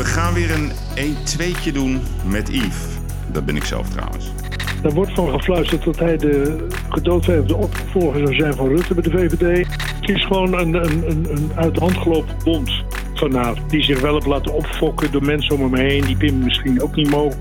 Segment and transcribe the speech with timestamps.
[0.00, 2.84] We gaan weer een 1-2'tje doen met Yves.
[3.32, 4.32] Dat ben ik zelf trouwens.
[4.82, 9.10] Er wordt van gefluisterd dat hij de gedoodverfde opvolger zou zijn van Rutte bij de
[9.10, 9.66] VVD.
[10.00, 12.70] Het is gewoon een, een, een, een uit de hand gelopen bond
[13.14, 13.70] vanavond.
[13.70, 16.04] Die zich wel heeft laten opfokken door mensen om hem heen.
[16.04, 17.40] Die Pim misschien ook niet mogen.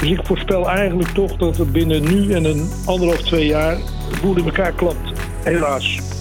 [0.00, 4.18] Dus ik voorspel eigenlijk toch dat er binnen nu en een anderhalf, twee jaar de
[4.22, 5.12] boel in elkaar klapt.
[5.42, 6.19] Helaas.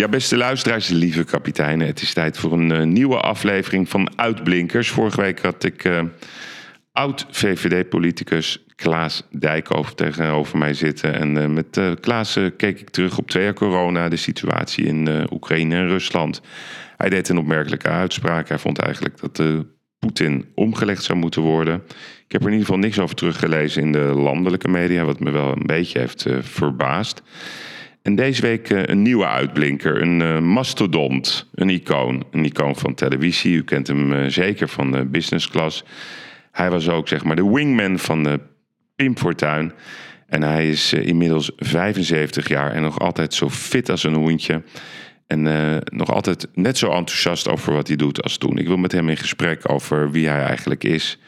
[0.00, 1.86] Ja, beste luisteraars, lieve kapiteinen.
[1.86, 4.88] Het is tijd voor een uh, nieuwe aflevering van Uitblinkers.
[4.90, 6.02] Vorige week had ik uh,
[6.92, 11.14] oud-VVD-politicus Klaas Dijkhoff tegenover mij zitten.
[11.14, 15.74] En uh, met Klaas keek ik terug op twee jaar corona, de situatie in Oekraïne
[15.74, 16.40] en Rusland.
[16.96, 18.48] Hij deed een opmerkelijke uitspraak.
[18.48, 19.64] Hij vond eigenlijk dat
[19.98, 21.74] Poetin omgelegd zou moeten worden.
[22.26, 25.30] Ik heb er in ieder geval niks over teruggelezen in de landelijke media, wat me
[25.30, 27.22] wel een beetje heeft verbaasd.
[28.02, 32.24] En deze week uh, een nieuwe uitblinker, een uh, mastodont, een icoon.
[32.30, 35.84] Een icoon van televisie, u kent hem uh, zeker van Business Class.
[36.52, 38.40] Hij was ook zeg maar de wingman van
[38.96, 39.72] Pim Fortuyn.
[40.26, 44.62] En hij is inmiddels 75 jaar en nog altijd zo fit als een hoentje.
[45.26, 45.42] En
[45.84, 48.58] nog altijd net zo enthousiast over wat hij doet als toen.
[48.58, 51.18] Ik wil met hem in gesprek over wie hij eigenlijk is.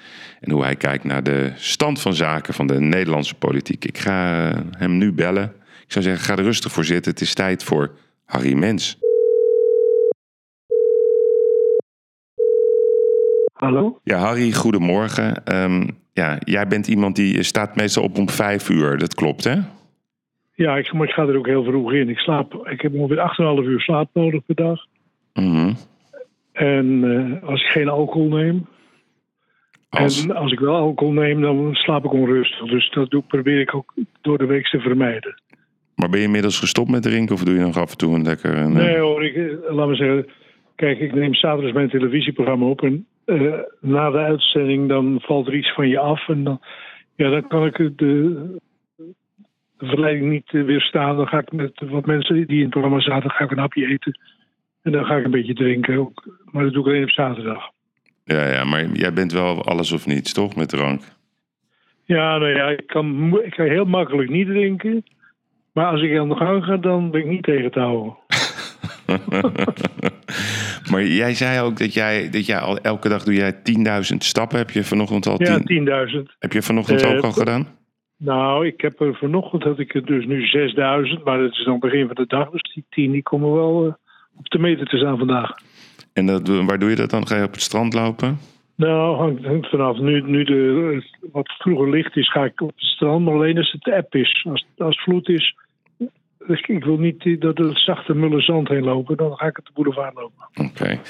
[0.41, 3.85] En hoe hij kijkt naar de stand van zaken van de Nederlandse politiek.
[3.85, 5.53] Ik ga hem nu bellen.
[5.93, 7.13] Ik zou zeggen, ga er rustig voor zitten.
[7.13, 8.99] Het is tijd voor Harry Mens.
[13.53, 14.01] Hallo?
[14.05, 15.57] Ja, Harry, goedemorgen.
[15.57, 18.99] Um, ja, jij bent iemand die staat meestal op om vijf uur.
[18.99, 19.55] Dat klopt, hè?
[20.55, 22.09] Ja, ik, maar ik ga er ook heel vroeg in.
[22.09, 24.87] Ik, slaap, ik heb ongeveer 8,5 uur slaap nodig per dag.
[25.35, 25.77] Mm
[26.53, 28.67] En uh, als ik geen alcohol neem.
[29.89, 30.23] Als...
[30.23, 32.71] En als ik wel alcohol neem, dan slaap ik onrustig.
[32.71, 35.41] Dus dat doe, probeer ik ook door de week te vermijden.
[35.97, 38.23] Maar ben je inmiddels gestopt met drinken of doe je nog af en toe een
[38.23, 38.57] lekker...
[38.57, 40.27] Een, nee hoor, ik, laat me zeggen...
[40.75, 45.55] Kijk, ik neem zaterdags mijn televisieprogramma op en uh, na de uitzending dan valt er
[45.55, 46.61] iets van je af en dan,
[47.17, 51.17] ja, dan kan ik de, de verleiding niet weerstaan.
[51.17, 53.87] Dan ga ik met wat mensen die in het programma zaten, ga ik een hapje
[53.87, 54.19] eten
[54.83, 55.99] en dan ga ik een beetje drinken.
[55.99, 57.71] Ook, maar dat doe ik alleen op zaterdag.
[58.25, 61.03] Ja, ja, maar jij bent wel alles of niets, toch, met drank?
[62.05, 65.05] Ja, nou ja, ik kan, ik kan heel makkelijk niet drinken.
[65.73, 68.17] Maar als ik aan de gang ga, dan ben ik niet tegen te houden.
[70.91, 74.59] maar jij zei ook dat jij, dat jij al elke dag doe jij 10.000 stappen.
[74.59, 75.85] Heb je vanochtend al 10?
[75.85, 76.23] Ja, 10.000.
[76.39, 77.67] Heb je vanochtend uh, ook al gedaan?
[78.17, 80.41] Nou, ik heb er vanochtend had ik er dus nu
[81.17, 83.87] 6.000, maar het is dan begin van de dag, dus die 10 die komen wel
[83.87, 83.93] uh,
[84.39, 85.51] op de meter te staan vandaag.
[86.13, 87.27] En dat, waar doe je dat dan?
[87.27, 88.39] Ga je op het strand lopen?
[88.77, 89.99] Nou, hangt, hangt vanaf.
[89.99, 91.03] Nu, nu de,
[91.33, 93.25] wat vroeger licht is, ga ik op het strand.
[93.25, 94.47] Maar alleen als het app is.
[94.51, 95.57] Als, als het vloed is,
[96.67, 99.17] ik wil niet door de zachte mulle zand heen lopen.
[99.17, 100.67] Dan ga ik het de boulevard lopen.
[100.71, 101.01] Oké.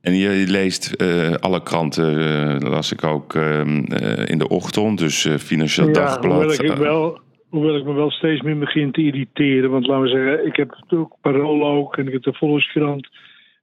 [0.00, 3.60] En je leest uh, alle kranten, uh, las ik ook uh,
[4.24, 4.98] in de ochtend.
[4.98, 6.58] Dus Financieel ja, Dagblad.
[6.58, 9.70] Hoewel ik, wel, hoewel ik me wel steeds meer begin te irriteren.
[9.70, 11.96] Want laten we zeggen, ik heb ook Parool ook.
[11.96, 13.08] En ik heb de Volkskrant.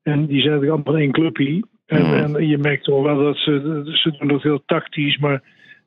[0.04, 1.64] En die zijn allemaal één clubje.
[1.90, 2.36] En, mm.
[2.36, 5.18] en, je merkt toch wel dat ze, ze doen dat heel tactisch.
[5.18, 5.42] Maar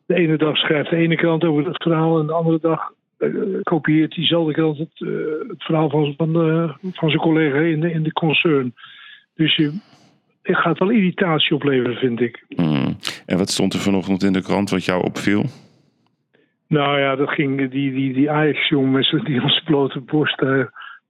[0.06, 2.20] de ene dag schrijft de ene krant over het verhaal.
[2.20, 2.92] En de andere dag
[3.62, 4.98] kopieert diezelfde krant het,
[5.48, 6.32] het verhaal van, van,
[6.92, 8.74] van zijn collega in de, in de concern.
[9.34, 9.72] Dus je,
[10.42, 12.44] het gaat wel irritatie opleveren, vind ik.
[12.48, 12.96] Mm.
[13.26, 15.44] En wat stond er vanochtend in de krant wat jou opviel?
[16.66, 20.40] Nou ja, dat ging die, die, die Ajax-jongen die als blote borst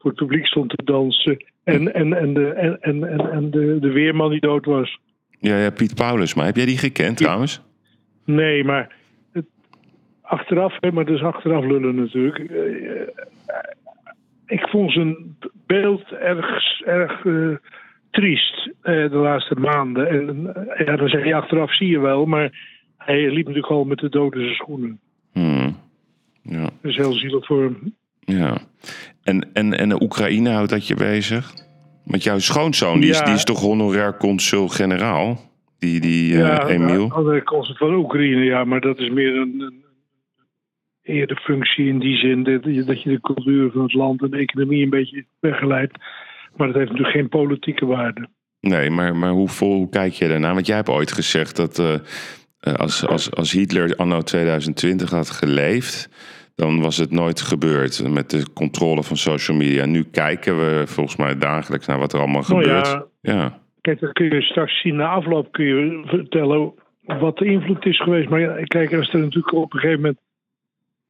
[0.02, 1.44] voor het publiek stond te dansen.
[1.64, 4.98] En, en, en, de, en, en, en de, de weerman die dood was.
[5.38, 6.34] Ja, ja, Piet Paulus.
[6.34, 7.62] Maar heb jij die gekend trouwens?
[8.24, 8.94] Nee, maar
[9.32, 9.46] het,
[10.22, 12.38] achteraf, maar dus achteraf lullen natuurlijk.
[12.38, 13.00] Uh,
[14.46, 15.36] ik vond zijn
[15.66, 17.56] beeld erg, erg uh,
[18.10, 20.08] triest de laatste maanden.
[20.08, 20.52] En
[20.84, 22.50] ja, dan zeg je achteraf zie je wel, maar
[22.98, 25.00] hij liep natuurlijk al met de dode zijn schoenen.
[25.32, 25.76] Hmm.
[26.42, 26.62] Ja.
[26.62, 27.94] Dat is heel zielig voor hem.
[28.24, 28.58] Ja.
[29.22, 31.52] En, en, en de Oekraïne houdt dat je bezig?
[32.04, 35.50] Want jouw schoonzoon, die, is, die is toch honorair consul-generaal?
[35.78, 37.12] Die, die ja, uh, Emiel?
[37.24, 38.64] Ja, de consul van Oekraïne, ja.
[38.64, 39.84] Maar dat is meer een, een
[41.02, 44.30] eerder functie in die zin dat je, dat je de cultuur van het land en
[44.30, 45.98] de economie een beetje begeleidt.
[46.56, 48.28] Maar dat heeft natuurlijk geen politieke waarde.
[48.60, 50.54] Nee, maar, maar hoe, vol, hoe kijk je daarna?
[50.54, 56.08] Want jij hebt ooit gezegd dat uh, als, als, als Hitler anno 2020 had geleefd,
[56.54, 59.86] dan was het nooit gebeurd met de controle van social media.
[59.86, 62.86] Nu kijken we volgens mij dagelijks naar wat er allemaal nou gebeurt.
[62.86, 63.60] Ja, ja.
[63.80, 66.72] Kijk, dan kun je straks zien na afloop kun je vertellen
[67.02, 68.28] wat de invloed is geweest.
[68.28, 70.20] Maar kijk, als er natuurlijk op een gegeven moment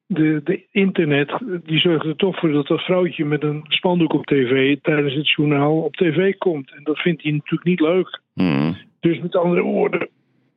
[0.06, 4.26] de, de internet, die zorgt er toch voor dat dat vrouwtje met een spandoek op
[4.26, 6.72] tv tijdens het journaal op tv komt.
[6.74, 8.20] En dat vindt hij natuurlijk niet leuk.
[8.34, 8.76] Mm.
[9.00, 10.08] Dus met andere woorden,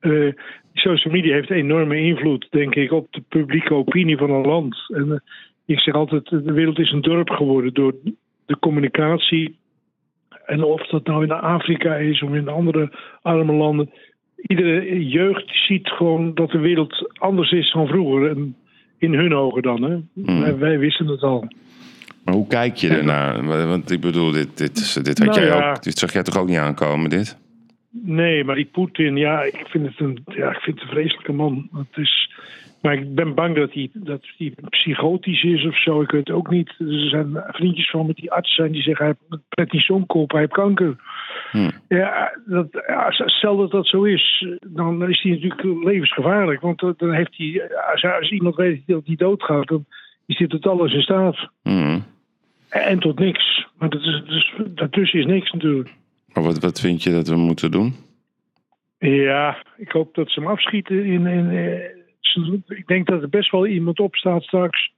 [0.06, 0.34] uh,
[0.74, 4.78] social media heeft enorme invloed, denk ik, op de publieke opinie van een land.
[4.94, 5.16] En uh,
[5.66, 7.96] ik zeg altijd, de wereld is een dorp geworden door
[8.46, 9.57] de communicatie.
[10.46, 12.92] En of dat nou in Afrika is of in andere
[13.22, 13.90] arme landen.
[14.36, 18.30] Iedere jeugd ziet gewoon dat de wereld anders is dan vroeger.
[18.30, 18.56] En
[18.98, 19.84] in hun ogen dan.
[19.84, 19.98] Hè?
[20.13, 20.40] Mm.
[20.42, 21.48] Wij, wij, wisten het al.
[22.24, 23.46] Maar hoe kijk je ernaar?
[23.46, 25.69] Want ik bedoel, dit, dit, dit, had Nou jij ja.
[25.69, 27.38] ook, dit zag jij toch ook niet aankomen, dit?
[28.03, 31.31] Nee, maar die Poetin, ja, ik vind het een, ja, ik vind het een vreselijke
[31.31, 31.69] man.
[31.74, 32.31] Het is,
[32.81, 36.01] maar ik ben bang dat hij, dat hij psychotisch is of zo.
[36.01, 36.69] Ik weet het ook niet.
[36.80, 40.53] Er zijn vriendjes van met die arts zijn die zeggen: hij heeft prednisonkoop, hij heeft
[40.53, 40.95] kanker.
[41.51, 41.69] Hm.
[41.88, 46.62] Ja, dat, ja, stel dat dat zo is, dan is hij natuurlijk levensgevaarlijk.
[46.62, 49.86] Want dan heeft hij, als, als iemand weet dat hij doodgaat, dan
[50.25, 51.50] is hij tot alles in staat.
[51.63, 52.00] Hm.
[52.69, 53.68] En tot niks.
[53.77, 55.89] Maar dat is, dus, daartussen is niks natuurlijk.
[56.36, 57.94] Maar wat, wat vind je dat we moeten doen?
[58.98, 61.06] Ja, ik hoop dat ze hem afschieten.
[61.06, 64.94] In, in, uh, ik denk dat er best wel iemand opstaat straks.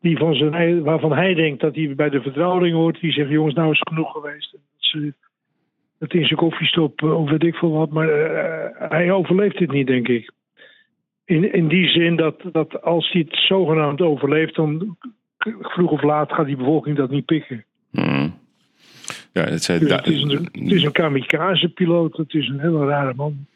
[0.00, 3.00] Die van zijn, waarvan hij denkt dat hij bij de vertrouweling hoort.
[3.00, 4.52] Die zegt: jongens, nou is het genoeg geweest.
[4.52, 5.14] Dat ze
[5.98, 7.90] het in zijn koffie stoppen of weet ik veel wat.
[7.90, 10.32] Maar uh, hij overleeft dit niet, denk ik.
[11.24, 14.96] In, in die zin dat, dat als hij het zogenaamd overleeft, dan
[15.60, 17.64] vroeg of laat gaat die bevolking dat niet pikken.
[17.90, 18.40] Hmm.
[19.32, 23.12] Ja, het, zei, het, is een, het is een kamikaze-piloot, het is een hele rare
[23.16, 23.46] man.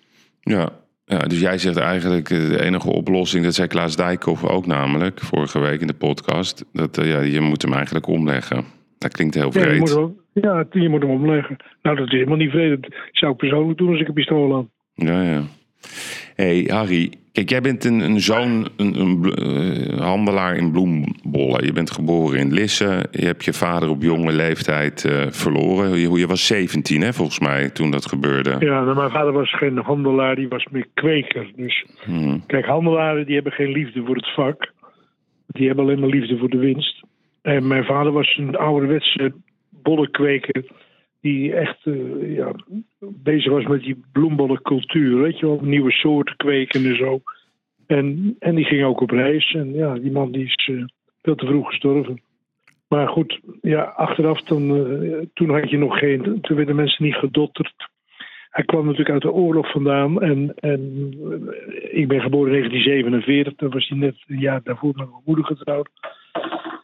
[0.41, 0.69] Ja.
[1.05, 5.59] ja, dus jij zegt eigenlijk de enige oplossing, dat zei Klaas Dijkhoff ook namelijk, vorige
[5.59, 8.65] week in de podcast, dat uh, ja, je moet hem eigenlijk omleggen.
[8.99, 9.65] Dat klinkt heel vreed.
[9.65, 11.57] Ja, je moet hem, ja, je moet hem omleggen.
[11.83, 12.83] Nou, dat is helemaal niet vreed.
[12.83, 14.67] Dat zou ik persoonlijk doen als ik een pistool had.
[14.95, 15.43] Ja, ja.
[16.35, 19.33] hey, Harry, kijk, jij bent een, een zoon, een, een
[19.93, 21.65] uh, handelaar in bloembollen.
[21.65, 23.07] Je bent geboren in Lisse.
[23.11, 25.99] Je hebt je vader op jonge leeftijd uh, verloren.
[25.99, 28.57] Je, je, was 17, hè, volgens mij, toen dat gebeurde.
[28.59, 31.53] Ja, nou, mijn vader was geen handelaar, die was meer kweker.
[31.57, 32.47] Dus hmm.
[32.47, 34.73] kijk, handelaren die hebben geen liefde voor het vak.
[35.47, 37.03] Die hebben alleen maar liefde voor de winst.
[37.43, 39.33] En mijn vader was een ouderwetse
[39.83, 40.65] bollenkweker
[41.21, 42.53] die echt uh, ja,
[42.99, 45.21] bezig was met die bloembollencultuur.
[45.21, 47.21] Weet je wel, nieuwe soorten kweken en zo.
[47.87, 49.55] En, en die ging ook op reis.
[49.55, 50.85] En ja, die man die is uh,
[51.23, 52.21] veel te vroeg gestorven.
[52.89, 57.15] Maar goed, ja, achteraf dan, uh, toen had je nog geen, toen werden mensen niet
[57.15, 57.89] gedotterd.
[58.51, 60.23] Hij kwam natuurlijk uit de oorlog vandaan.
[60.23, 60.81] En, en
[61.91, 63.55] ik ben geboren in 1947.
[63.55, 65.89] Dan was hij net een jaar daarvoor met mijn moeder getrouwd.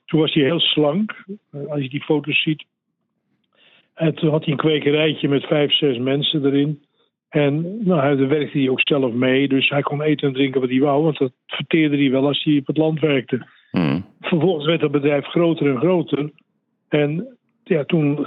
[0.06, 1.25] Toen was hij heel slank.
[1.69, 2.64] als je die foto's ziet.
[3.94, 6.83] En toen had hij een kwekerijtje met vijf, zes mensen erin.
[7.29, 9.49] En nou, daar werkte hij ook zelf mee.
[9.49, 11.03] Dus hij kon eten en drinken wat hij wou.
[11.03, 13.47] Want dat verteerde hij wel als hij op het land werkte.
[13.71, 14.05] Hmm.
[14.21, 16.31] Vervolgens werd dat bedrijf groter en groter.
[16.89, 18.27] En ja, toen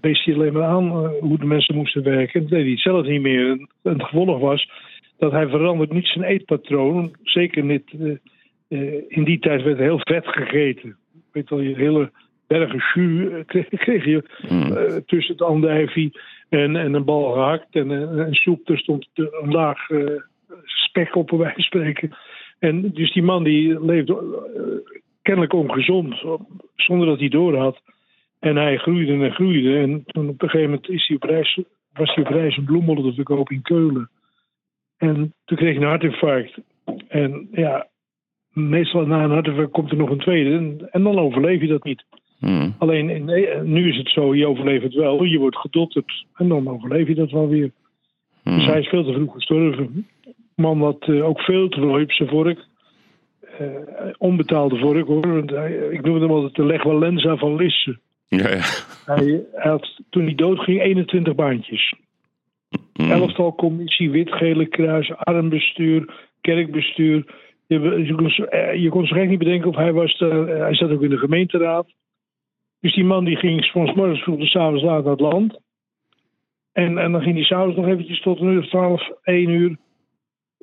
[0.00, 2.34] wees hij alleen maar aan uh, hoe de mensen moesten werken.
[2.34, 3.50] En dat deed hij zelf niet meer.
[3.50, 4.70] En het gevolg was
[5.18, 7.16] dat hij veranderde niet zijn eetpatroon.
[7.22, 7.92] Zeker niet.
[7.92, 8.16] Uh,
[8.68, 10.96] uh, in die tijd werd heel vet gegeten.
[11.12, 12.10] Ik weet wel, je hele
[12.46, 14.72] bergen jus kreeg, kreeg je Hmm.
[14.72, 18.68] uh, tussen het andijvie en, en een bal gehakt en een, een soep.
[18.68, 20.20] Er stond een laag uh,
[20.64, 22.16] spek op, bij wijze van spreken.
[22.58, 26.24] En dus die man die leefde uh, kennelijk ongezond,
[26.76, 27.80] zonder dat hij door had.
[28.38, 29.78] En hij groeide en groeide.
[29.78, 31.60] En toen op een gegeven moment is hij op reis,
[31.92, 34.10] was hij op reis een bloembollen te verkopen in Keulen.
[34.96, 36.58] En toen kreeg hij een hartinfarct.
[37.08, 37.88] En ja,
[38.52, 40.50] meestal na een hartinfarct komt er nog een tweede.
[40.56, 42.04] En, en dan overleef je dat niet.
[42.44, 42.74] Hmm.
[42.78, 43.24] Alleen in,
[43.72, 45.24] nu is het zo, je overleeft het wel.
[45.24, 47.70] Je wordt gedotterd en dan overleef je dat wel weer.
[48.42, 48.56] Hmm.
[48.56, 50.06] Dus hij is veel te vroeg gestorven.
[50.54, 52.58] Man had uh, ook veel te veel op zijn vork.
[53.60, 53.68] Uh,
[54.18, 55.26] onbetaalde vork hoor.
[55.92, 57.98] Ik noemde hem altijd de Legwalenza van Lisse.
[58.28, 58.60] Ja, ja.
[59.04, 61.94] Hij, hij had toen hij doodging 21 baantjes.
[62.92, 63.10] Hmm.
[63.10, 67.24] Elftal commissie, wit-gele kruis, armbestuur, kerkbestuur.
[67.66, 68.28] Je, je, kon,
[68.80, 70.18] je kon zich echt niet bedenken of hij was.
[70.18, 71.86] Hij zat ook in de gemeenteraad.
[72.84, 75.58] Dus die man die ging van morgens vroeg tot s'avonds laat naar het land.
[76.72, 79.76] En, en dan ging hij s'avonds nog eventjes tot een uur of twaalf, één uur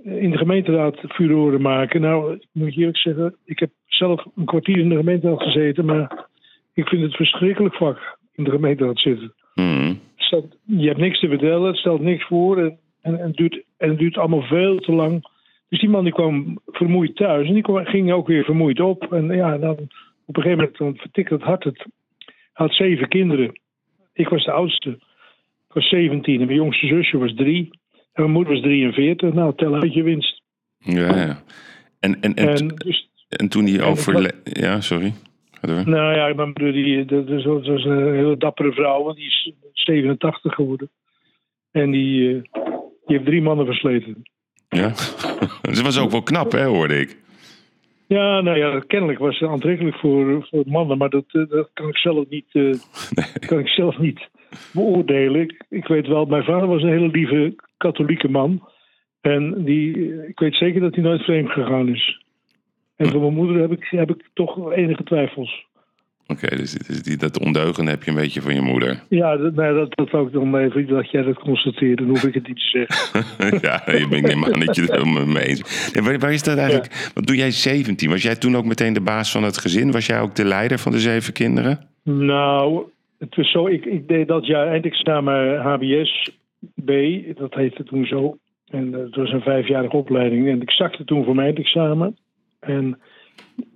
[0.04, 2.02] in de gemeenteraad furoren maken.
[2.02, 5.86] Nou, ik moet je eerlijk zeggen, ik heb zelf een kwartier in de gemeenteraad gezeten,
[5.86, 6.28] maar
[6.74, 9.34] ik vind het verschrikkelijk vak in de gemeenteraad zitten.
[9.54, 10.00] Hmm.
[10.16, 13.64] Stelt, je hebt niks te vertellen, het stelt niks voor en, en, en, het duurt,
[13.78, 15.22] en het duurt allemaal veel te lang.
[15.70, 19.14] Dus die man die kwam vermoeid thuis en die kwam, ging ook weer vermoeid op.
[19.14, 19.78] En ja, dan
[20.26, 21.86] op een gegeven moment dan vertikt het hart het.
[22.62, 23.60] Had zeven kinderen.
[24.14, 24.90] Ik was de oudste.
[25.68, 27.70] Ik was 17 en mijn jongste zusje was drie.
[27.92, 29.34] En mijn moeder was 43.
[29.34, 30.42] Nou, tel uit je winst.
[30.78, 31.44] Ja, ja.
[32.00, 34.36] En, en, en, en dus, En toen hij overleed...
[34.44, 35.14] Ja, sorry.
[35.62, 39.26] Nou ja, mijn moeder die, dat, is, dat is een hele dappere vrouw, want die
[39.26, 40.90] is 87 geworden.
[41.72, 42.42] En die, eh,
[43.06, 44.22] die heeft drie mannen versleten.
[44.70, 44.94] Ja.
[45.76, 47.18] Ze was ook wel knap, hè, hoorde ik.
[48.18, 51.88] Ja, nou ja, kennelijk was ze aantrekkelijk voor, voor mannen, maar dat, eh, dat kan
[51.88, 52.74] ik zelf niet, eh,
[53.48, 54.30] kan ik zelf niet
[54.74, 55.42] beoordelen.
[55.42, 58.70] Ik, ik weet wel, mijn vader was een hele lieve katholieke man.
[59.22, 62.24] En die, ik weet zeker dat hij nooit vreemd gegaan is.
[62.96, 65.66] En voor mijn moeder heb ik, heb ik toch enige twijfels.
[66.32, 66.74] Oké, dus
[67.04, 69.04] die, dat ondeugen heb je een beetje van je moeder.
[69.10, 71.96] Ja, dat, nee, dat, dat ik dan even dat jij dat constateerde.
[71.96, 73.60] Dan hoef ik het niet te zeggen.
[73.68, 75.92] ja, je bent helemaal niet je het helemaal mee eens.
[76.02, 77.12] Waar, waar is dat eigenlijk?
[77.14, 79.92] Want toen jij 17 was, jij toen ook meteen de baas van het gezin?
[79.92, 81.80] Was jij ook de leider van de zeven kinderen?
[82.04, 82.84] Nou,
[83.20, 83.68] het was zo.
[83.68, 86.40] Ik, ik deed dat jaar eindexamen HBS
[86.86, 86.92] B.
[87.36, 88.38] Dat heette toen zo.
[88.70, 90.50] En het was een vijfjarige opleiding.
[90.50, 92.18] En ik zakte toen voor mijn eindexamen.
[92.60, 93.00] En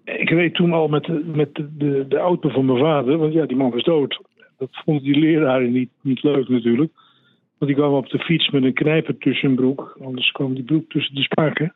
[0.04, 3.34] ik reed toen al met, de, met de, de, de auto van mijn vader, want
[3.34, 4.22] ja, die man was dood.
[4.58, 6.92] Dat vonden die leraren niet, niet leuk natuurlijk.
[7.58, 9.98] Want die kwam op de fiets met een knijper tussen een broek.
[10.04, 11.74] Anders kwam die broek tussen de spaken.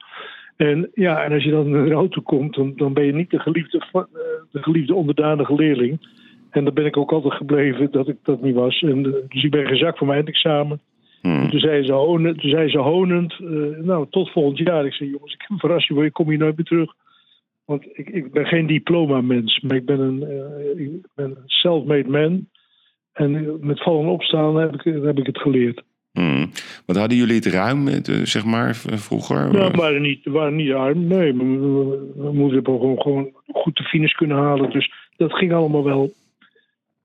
[0.56, 3.30] En ja, en als je dan in een auto komt, dan, dan ben je niet
[3.30, 4.02] de geliefde, eh,
[4.52, 6.08] de geliefde onderdanige leerling.
[6.50, 8.82] En daar ben ik ook altijd gebleven dat ik dat niet was.
[8.82, 10.80] En, eh, dus ik ben gezakt voor mijn eindexamen.
[11.22, 11.50] Hmm.
[11.50, 14.86] Toen zei ze honend, toen zei ze honend eh, nou, tot volgend jaar.
[14.86, 16.94] Ik zei, jongens, ik heb een verrassing je, kom hier nooit meer terug.
[17.70, 22.10] Want ik, ik ben geen diploma-mens, maar ik ben een, eh, ik ben een self-made
[22.10, 22.48] man.
[23.14, 25.84] En eh, met vallen en opstaan heb ik, heb ik het geleerd.
[26.12, 26.50] Hmm.
[26.86, 29.56] Want hadden jullie het ruim, eh, zeg maar, vroeger?
[29.56, 31.08] Ja, we waren niet, we waren niet arm.
[31.08, 31.60] Nee, mijn
[32.16, 34.70] moeder heeft ook gewoon, gewoon goed de finish kunnen halen.
[34.72, 36.12] Dus dat ging allemaal wel.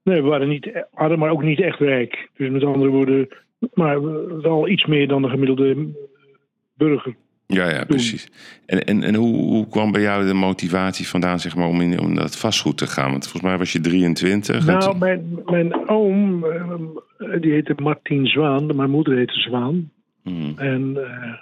[0.03, 2.29] Nee, we waren niet arm, maar ook niet echt rijk.
[2.37, 3.27] Dus met andere woorden,
[3.73, 4.01] maar
[4.41, 5.87] wel iets meer dan de gemiddelde
[6.73, 7.15] burger.
[7.47, 8.29] Ja, ja, precies.
[8.65, 11.99] En, en, en hoe, hoe kwam bij jou de motivatie vandaan, zeg maar, om in
[11.99, 13.11] om dat vastgoed te gaan?
[13.11, 14.55] Want volgens mij was je 23.
[14.59, 18.75] en Nou, toen- mijn, mijn oom, eh, die heette Martien Zwaan.
[18.75, 19.91] Mijn moeder heette Zwaan.
[20.23, 20.53] Hmm.
[20.57, 21.33] En eh,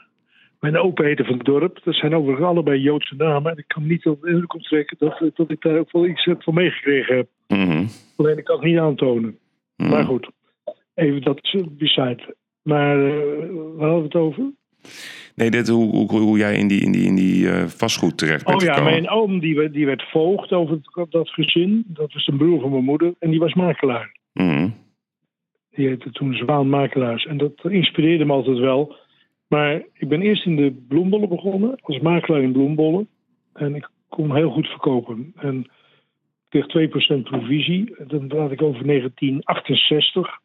[0.60, 1.80] mijn opa heette Van Dorp.
[1.84, 3.52] Dat zijn overigens allebei Joodse namen.
[3.52, 6.30] En ik kan niet op de indruk optrekken dat, dat ik daar ook wel iets
[6.40, 7.28] van meegekregen heb.
[7.48, 7.86] Mhm.
[8.16, 9.38] Alleen ik kan het niet aantonen.
[9.78, 9.90] Mhm.
[9.90, 10.30] Maar goed,
[10.94, 12.36] even dat eh, beside.
[12.62, 13.14] Maar eh,
[13.76, 14.44] waar hadden we het over?
[15.36, 18.46] Nee, dit, hoe, hoe, hoe jij in die, in die, in die eh, vastgoed terecht
[18.46, 18.94] bent Oh ja, gekomen.
[18.94, 21.84] mijn oom die, werd- die werd voogd over het- dat gezin.
[21.88, 23.14] Dat was een broer van mijn moeder.
[23.20, 24.16] En die was makelaar.
[24.34, 24.70] Mhm.
[25.76, 27.26] Die heette toen Zwaan Makelaars.
[27.26, 28.96] En dat inspireerde me altijd wel.
[29.48, 31.76] Maar ik ben eerst in de bloembollen begonnen.
[31.82, 33.08] Als makelaar in bloembollen.
[33.54, 35.34] En ik kon heel goed verkopen.
[35.36, 35.60] En
[36.50, 37.96] ik kreeg 2% provisie.
[38.08, 40.40] Dan praat ik over 1968.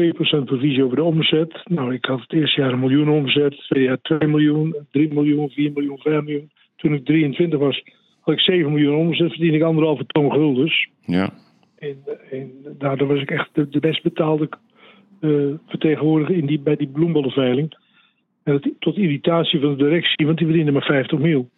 [0.00, 1.60] 2% provisie over de omzet.
[1.64, 3.54] Nou, ik had het eerste jaar een miljoen omzet.
[3.54, 6.50] Het tweede jaar 2 miljoen, 3 miljoen, 4 miljoen, 5 miljoen.
[6.76, 7.82] Toen ik 23 was,
[8.20, 9.30] had ik 7 miljoen omzet.
[9.30, 10.88] Verdiende ik anderhalve ton guldens.
[11.04, 11.30] Ja.
[11.78, 11.96] En,
[12.30, 14.48] en daardoor was ik echt de, de best betaalde
[15.20, 15.30] eh,
[15.66, 17.76] vertegenwoordiger in die, bij die bloembollenveiling.
[18.44, 21.48] En dat, tot irritatie van de directie, want die verdiende maar 50 mil.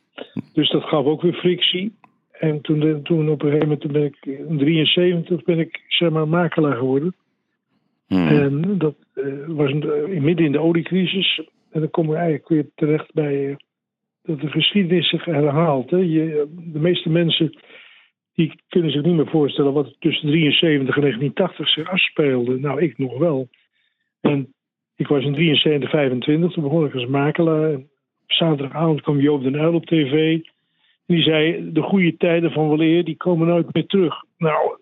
[0.52, 1.92] Dus dat gaf ook weer frictie.
[2.32, 6.10] En toen, toen op een gegeven moment toen ben ik in 73 ben ik zeg
[6.10, 7.14] maar makelaar geworden.
[8.10, 8.28] Mhm.
[8.28, 11.42] En dat eh, was eh, midden in de oliecrisis.
[11.70, 13.56] En dan kom ik eigenlijk weer terecht bij eh,
[14.22, 15.90] dat de geschiedenis zich herhaalt.
[15.90, 15.96] Hè.
[15.96, 17.58] Je, de meeste mensen
[18.34, 22.58] die kunnen zich niet meer voorstellen wat er tussen 73 en 1980 zich afspeelde.
[22.58, 23.48] Nou, ik nog wel.
[24.20, 24.54] En
[24.96, 27.78] ik was in 73, 25, toen begon ik als makelaar.
[28.26, 30.34] Zaterdagavond kwam Joop den Uyl op tv.
[31.06, 34.14] En die zei, de goede tijden van weleer, die komen nooit meer terug.
[34.38, 34.79] Nou,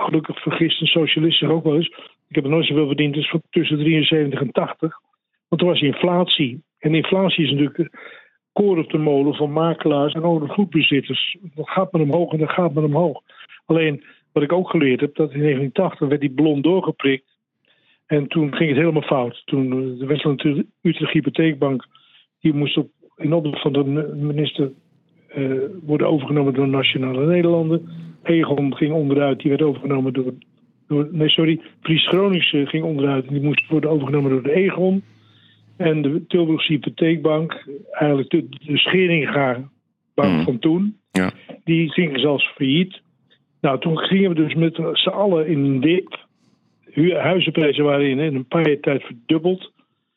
[0.00, 1.88] gelukkig vergist een socialist zich ook wel eens.
[2.28, 5.00] Ik heb er nooit zoveel verdiend van tussen 73 en 80.
[5.48, 6.62] Want er was inflatie.
[6.78, 7.90] En inflatie is natuurlijk
[8.52, 11.36] koor op de molen van makelaars en ook de goedbezitters.
[11.54, 13.20] Dat gaat maar omhoog en dat gaat maar omhoog.
[13.66, 17.38] Alleen, wat ik ook geleerd heb, dat in 1980 werd die blond doorgeprikt.
[18.06, 19.42] En toen ging het helemaal fout.
[19.44, 20.44] Toen eh, de Westland
[20.82, 21.86] Utrecht Hypotheekbank,
[22.40, 23.84] die moest op, in opdracht van de
[24.16, 24.70] minister
[25.82, 27.88] worden overgenomen door Nationale Nederlanden.
[28.22, 30.32] Egon ging onderuit, die werd overgenomen door,
[30.88, 35.02] door nee sorry, Fries Groningse ging onderuit en die moest worden overgenomen door de Egon.
[35.76, 39.68] En de Tilburgse Hypotheekbank, eigenlijk de, de Scheringa
[40.14, 40.44] bank Hmm.
[40.44, 41.30] van toen, Ja.
[41.64, 43.00] die ging zelfs failliet.
[43.60, 46.26] Nou, toen gingen we dus met z'n allen in een dip.
[46.84, 49.72] Hu- Huizenprijzen waren in een paar jaar tijd verdubbeld.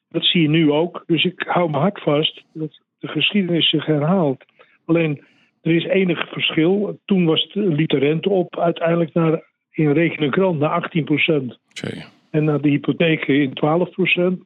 [0.09, 1.03] Dat zie je nu ook.
[1.07, 4.43] Dus ik hou me hard vast dat de geschiedenis zich herhaalt.
[4.85, 5.23] Alleen,
[5.61, 6.99] er is enig verschil.
[7.05, 11.59] Toen was het, liep de rente op uiteindelijk naar, in krant naar 18 procent.
[11.67, 12.03] Zee.
[12.31, 14.43] En naar de hypotheken in 12 procent.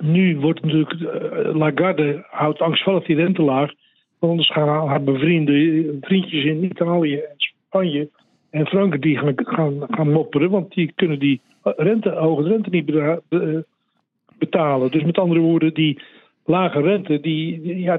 [0.00, 3.72] Nu wordt natuurlijk, eh, Lagarde houdt angstvallig die rente laag.
[4.18, 8.08] anders gaan haar bevriende vriendjes in Italië en Spanje
[8.50, 12.92] en Frankrijk gaan, gaan, gaan mopperen, want die kunnen die rente, hoge rente niet
[14.38, 14.90] betalen.
[14.90, 16.02] Dus met andere woorden, die
[16.44, 17.98] lage rente, die, ja,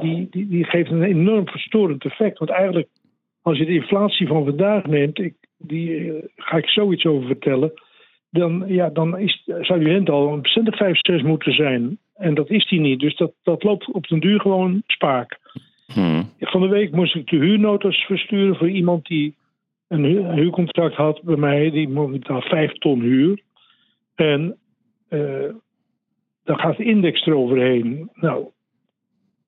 [0.00, 2.38] die, die, die geeft een enorm verstorend effect.
[2.38, 2.88] Want eigenlijk,
[3.42, 7.72] als je de inflatie van vandaag neemt, ik, die uh, ga ik zoiets over vertellen,
[8.30, 11.98] dan, ja, dan is, zou die rente al een procent of 5, 6 moeten zijn.
[12.14, 13.00] En dat is die niet.
[13.00, 15.38] Dus dat, dat loopt op den duur gewoon spaak.
[15.92, 16.30] Hmm.
[16.40, 19.34] Van de week moest ik de huurnotas versturen voor iemand die
[19.88, 21.70] een, huurcontract had bij mij.
[21.70, 23.42] Die mocht 5 ton huur.
[24.14, 24.56] En
[25.10, 25.50] uh,
[26.44, 28.10] dan gaat de index eroverheen.
[28.14, 28.44] Nou,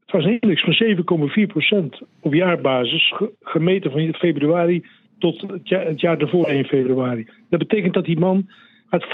[0.01, 4.85] het was een index van 7,4% op jaarbasis, gemeten van februari
[5.19, 7.29] tot het jaar, het jaar ervoor 1 februari.
[7.49, 8.51] Dat betekent dat die man
[8.87, 9.05] gaat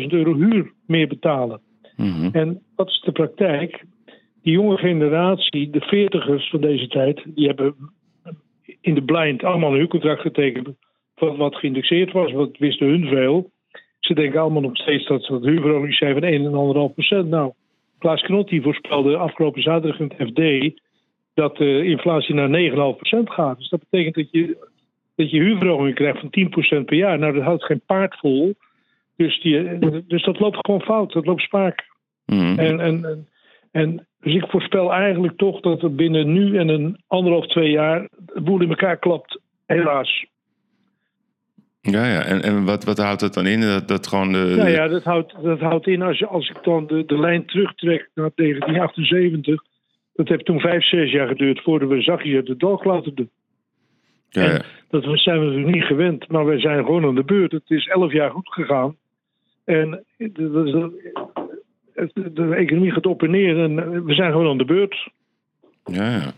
[0.00, 1.60] 35.000 euro huur meer betalen.
[1.96, 3.84] Mm En wat is de praktijk?
[4.42, 7.74] Die jonge generatie, de veertigers van deze tijd, die hebben
[8.80, 10.68] in de blind allemaal een huurcontract getekend.
[11.14, 13.50] Wat, wat geïndexeerd was, wat wisten hun veel.
[13.98, 17.28] Ze denken allemaal nog steeds dat ze huurverhoging zijn van 1 en 1,5 procent.
[17.28, 17.52] Nou,
[17.98, 20.80] Klaas Knot die voorspelde afgelopen zaterdag in het FD
[21.34, 23.58] dat de inflatie naar 9,5 procent gaat.
[23.58, 24.56] Dus dat betekent dat je,
[25.14, 27.18] dat je huurverhoging krijgt van 10 procent per jaar.
[27.18, 28.54] Nou, dat houdt geen paard vol.
[29.16, 31.86] Dus, die, dus dat loopt gewoon fout, dat loopt spaak.
[32.26, 32.58] Mm.
[32.58, 33.26] En, en,
[33.70, 38.08] en, dus ik voorspel eigenlijk toch dat er binnen nu en een anderhalf, twee jaar
[38.34, 39.40] de boel in elkaar klapt.
[39.66, 40.26] Helaas.
[41.80, 42.22] Ja, ja.
[42.22, 43.60] En, en wat, wat houdt dat dan in?
[43.60, 46.58] Dat, dat gewoon de, Nou ja, dat houdt, dat houdt in als, je, als ik
[46.62, 49.64] dan de, de lijn terugtrek naar 1978.
[50.14, 53.30] Dat heeft toen vijf, zes jaar geduurd voordat we zachtjes uit de dal klauterden.
[54.28, 54.62] Ja, ja.
[54.90, 57.52] Dat zijn we natuurlijk niet gewend, maar we zijn gewoon aan de beurt.
[57.52, 58.96] Het is elf jaar goed gegaan.
[59.64, 60.32] En de,
[61.94, 65.08] de, de economie gaat op en neer en we zijn gewoon aan de beurt.
[65.84, 66.32] Ja, ja.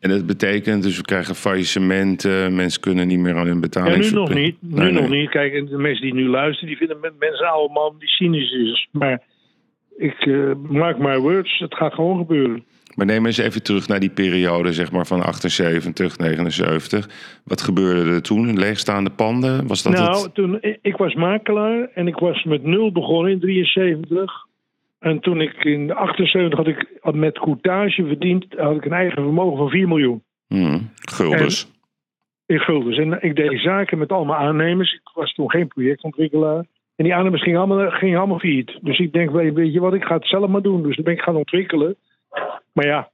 [0.00, 4.04] En dat betekent dus we krijgen faillissementen, mensen kunnen niet meer aan hun betaling.
[4.04, 4.56] Ja, nu nog niet.
[4.60, 5.30] Nu nog niet.
[5.30, 8.88] Kijk, de mensen die nu luisteren, die vinden mensen oude man die cynisch is.
[8.92, 9.22] Maar
[9.96, 12.64] ik uh, maak my words, het gaat gewoon gebeuren.
[12.94, 17.08] Maar neem eens even terug naar die periode, zeg maar van 78, 79.
[17.44, 18.58] Wat gebeurde er toen?
[18.58, 19.66] Leegstaande panden?
[19.66, 24.46] Was dat nou, toen, ik was makelaar en ik was met nul begonnen in 73.
[25.06, 29.56] En toen ik in 78 had ik met courtage verdiend, had ik een eigen vermogen
[29.56, 30.22] van 4 miljoen.
[30.46, 31.70] Hmm, guldens.
[32.46, 32.98] in guldens.
[32.98, 34.92] En ik deed zaken met allemaal aannemers.
[34.92, 36.64] Ik was toen geen projectontwikkelaar.
[36.96, 38.78] En die aannemers gingen allemaal, gingen allemaal failliet.
[38.80, 40.82] Dus ik denk, weet je wat, ik ga het zelf maar doen.
[40.82, 41.96] Dus dan ben ik gaan ontwikkelen.
[42.72, 43.10] Maar ja,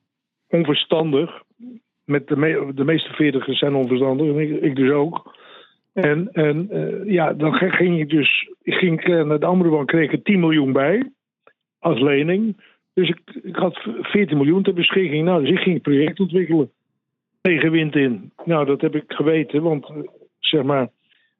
[0.48, 1.42] onverstandig.
[2.04, 4.26] Met de, de meeste veertigers zijn onverstandig.
[4.26, 5.36] En ik, ik dus ook.
[5.92, 8.48] En, en uh, ja, dan ging ik dus...
[8.62, 11.12] Ik ging eh, naar de andere bank, kreeg ik 10 miljoen bij
[11.82, 12.56] als lening.
[12.94, 15.24] Dus ik, ik had 14 miljoen ter beschikking.
[15.24, 16.70] Nou, dus ik ging project ontwikkelen.
[17.40, 18.32] Tegen wind in.
[18.44, 19.96] Nou, dat heb ik geweten, want eh,
[20.38, 20.88] zeg maar,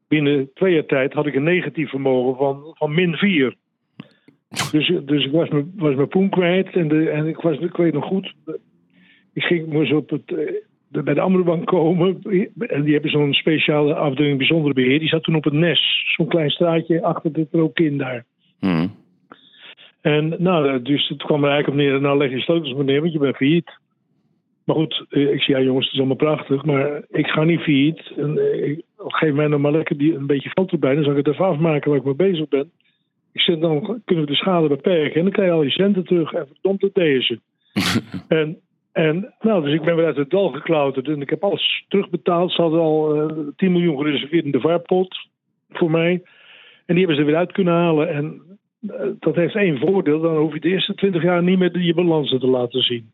[0.09, 3.55] binnen twee jaar tijd had ik een negatief vermogen van, van min 4.
[4.71, 7.77] Dus, dus ik was mijn, was mijn poen kwijt en, de, en ik, was, ik
[7.77, 8.35] weet nog goed.
[9.33, 12.23] Ik ging op het, eh, bij de andere bank komen.
[12.59, 14.99] En die hebben zo'n speciale afdeling bijzondere beheer.
[14.99, 16.13] Die zat toen op het NES.
[16.17, 18.25] Zo'n klein straatje achter het rookkind daar.
[18.59, 19.01] Hmm.
[20.03, 23.01] En nou, dus het kwam er eigenlijk op neer, nou leg je sleutels maar neer,
[23.01, 23.81] want je bent failliet.
[24.65, 27.61] Maar goed, eh, ik zie ja jongens, het is allemaal prachtig, maar ik ga niet
[27.61, 28.13] failliet.
[28.17, 31.27] En, eh, geef mij nog maar lekker die, een beetje geld erbij, dan zal ik
[31.27, 32.71] het even afmaken waar ik mee bezig ben.
[33.33, 36.05] Ik zeg, dan kunnen we de schade beperken en dan krijg je al je centen
[36.05, 37.41] terug en verdomd het deze.
[38.29, 38.59] en,
[38.93, 42.53] en nou, dus ik ben weer uit het dal geklauterd en ik heb alles terugbetaald.
[42.53, 45.29] Ze hadden al uh, eh, 10 miljoen gereserveerd in de vaarpot
[45.71, 46.23] voor mij.
[46.87, 48.09] En die hebben ze weer uit kunnen halen.
[48.09, 48.43] En
[49.19, 50.21] dat heeft één voordeel.
[50.21, 53.13] Dan hoef je de eerste twintig jaar niet meer je balansen te laten zien.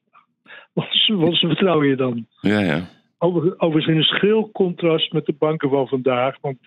[1.06, 2.26] Wat vertrouw je dan?
[2.40, 2.88] Ja, ja.
[3.18, 6.36] Overigens in een schil contrast met de banken van vandaag.
[6.40, 6.58] Want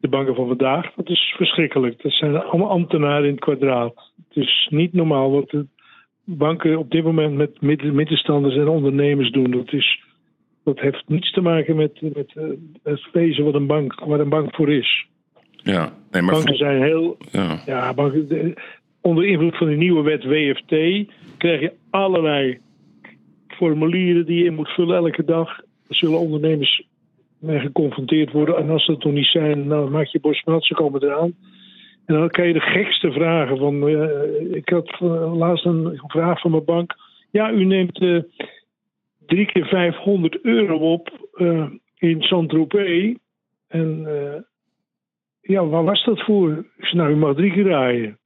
[0.00, 2.02] de banken van vandaag, dat is verschrikkelijk.
[2.02, 4.12] Dat zijn allemaal ambtenaren in het kwadraat.
[4.28, 5.66] Het is niet normaal wat de
[6.24, 9.50] banken op dit moment met middenstanders en ondernemers doen.
[9.50, 10.02] Dat, is,
[10.64, 12.44] dat heeft niets te maken met, met eh,
[12.82, 15.06] het wezen wat een bank, waar een bank voor is.
[15.62, 17.16] Ja, nee, maar banken zijn heel.
[17.30, 17.62] Ja.
[17.66, 18.54] ja banken,
[19.00, 21.06] onder invloed van de nieuwe wet WFT
[21.38, 22.58] krijg je allerlei
[23.48, 25.56] formulieren die je in moet vullen elke dag.
[25.56, 26.86] Dan zullen ondernemers
[27.38, 28.56] mee geconfronteerd worden.
[28.56, 31.34] En als dat nog niet zijn, nou, maak je borstmat, ze komen eraan.
[32.06, 33.58] En dan krijg je de gekste vragen.
[33.58, 36.94] Van, uh, ik had uh, laatst een vraag van mijn bank.
[37.30, 38.22] Ja, u neemt uh,
[39.26, 41.30] drie keer 500 euro op
[41.98, 43.14] in Saint-Tropez.
[43.68, 44.06] En
[45.42, 46.50] ja, waar was dat voor?
[46.76, 48.18] Ik zei, nou, u mag drie keer rijden.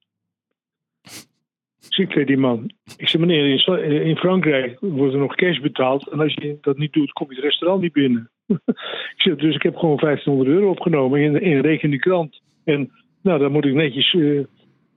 [1.96, 2.70] Ik zei die man.
[2.96, 6.08] Ik zei, meneer, in, Sla- in Frankrijk wordt er nog cash betaald.
[6.08, 8.30] En als je dat niet doet, kom je het restaurant niet binnen.
[9.14, 12.40] ik zeg, dus ik heb gewoon 1500 euro opgenomen in, in reken de krant.
[12.64, 12.90] En
[13.22, 14.40] nou, daar moet ik netjes eh,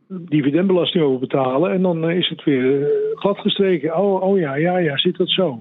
[0.07, 1.71] dividendbelasting over betalen.
[1.71, 3.97] En dan eh, is het weer eh, gladgestreken.
[3.97, 5.59] Oh, oh ja, ja, ja, zit dat zo?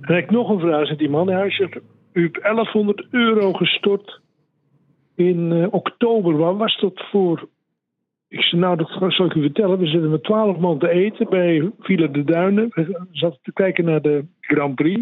[0.00, 1.28] En ik nog een vraag, zegt die man.
[1.28, 1.80] Hij zegt,
[2.12, 4.21] u hebt 1100 euro gestort
[5.14, 6.36] in eh, oktober.
[6.36, 7.48] Waar was dat voor?
[8.28, 9.78] Ik zei, nou, dat zal ik u vertellen.
[9.78, 12.68] We zitten met 12 man te eten bij Villa de Duinen.
[12.74, 15.00] We zaten te kijken naar de Grand Prix.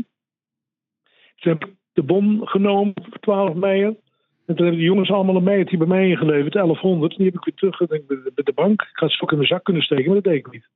[1.36, 3.84] Ze hebben de bon genomen voor 12 mei.
[3.84, 3.96] En
[4.56, 7.16] toen hebben de jongens allemaal een meiertje bij mij ingeleverd, 1100.
[7.16, 8.82] Die heb ik weer teruggedekt bij de, bij de bank.
[8.82, 10.68] Ik had ze ook in mijn zak kunnen steken, maar dat deed ik niet.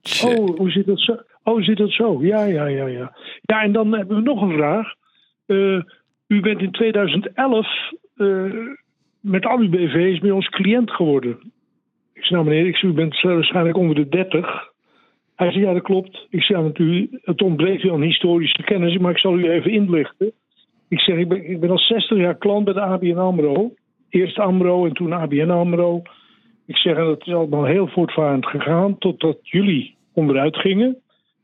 [0.00, 0.38] Tje.
[0.38, 1.16] Oh, hoe zit dat zo?
[1.42, 2.22] Oh, zit dat zo?
[2.22, 3.16] Ja, ja, ja, ja.
[3.40, 4.94] Ja, en dan hebben we nog een vraag.
[5.46, 5.82] Eh,
[6.26, 7.98] u bent in 2011 eh,
[9.20, 11.38] met al uw BV's bij ons cliënt geworden.
[12.12, 14.68] Ik zei, nou meneer, ik zei, u bent waarschijnlijk onder de 30.
[15.36, 16.26] Hij zei, ja, dat klopt.
[16.30, 19.70] Ik zei, ja, natuurlijk, het ontbreekt u aan historische kennis, maar ik zal u even
[19.70, 20.32] inlichten.
[20.88, 23.72] Ik zeg, ik ben, ik ben al 60 jaar klant bij de ABN AMRO.
[24.08, 26.02] Eerst AMRO en toen ABN AMRO.
[26.66, 30.96] Ik zeg, en dat is allemaal heel voortvarend gegaan totdat jullie onderuit gingen.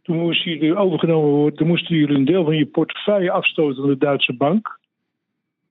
[0.03, 1.59] Toen moesten jullie overgenomen worden.
[1.59, 4.76] Toen moesten jullie een deel van je portefeuille afstoten aan de Duitse bank.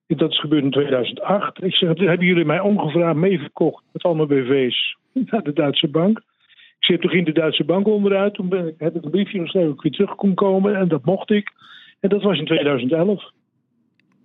[0.07, 1.63] Dat is gebeurd in 2008.
[1.63, 4.97] Ik zeg, hebben jullie mij ongevraagd meeverkocht met allemaal BV's
[5.31, 6.17] naar de Duitse bank?
[6.79, 8.33] Ik zeg, toen ging de Duitse bank onderuit.
[8.33, 10.75] Toen ben ik, heb ik een briefje geschreven dat ik weer terug kon komen.
[10.75, 11.51] En dat mocht ik.
[11.99, 13.31] En dat was in 2011.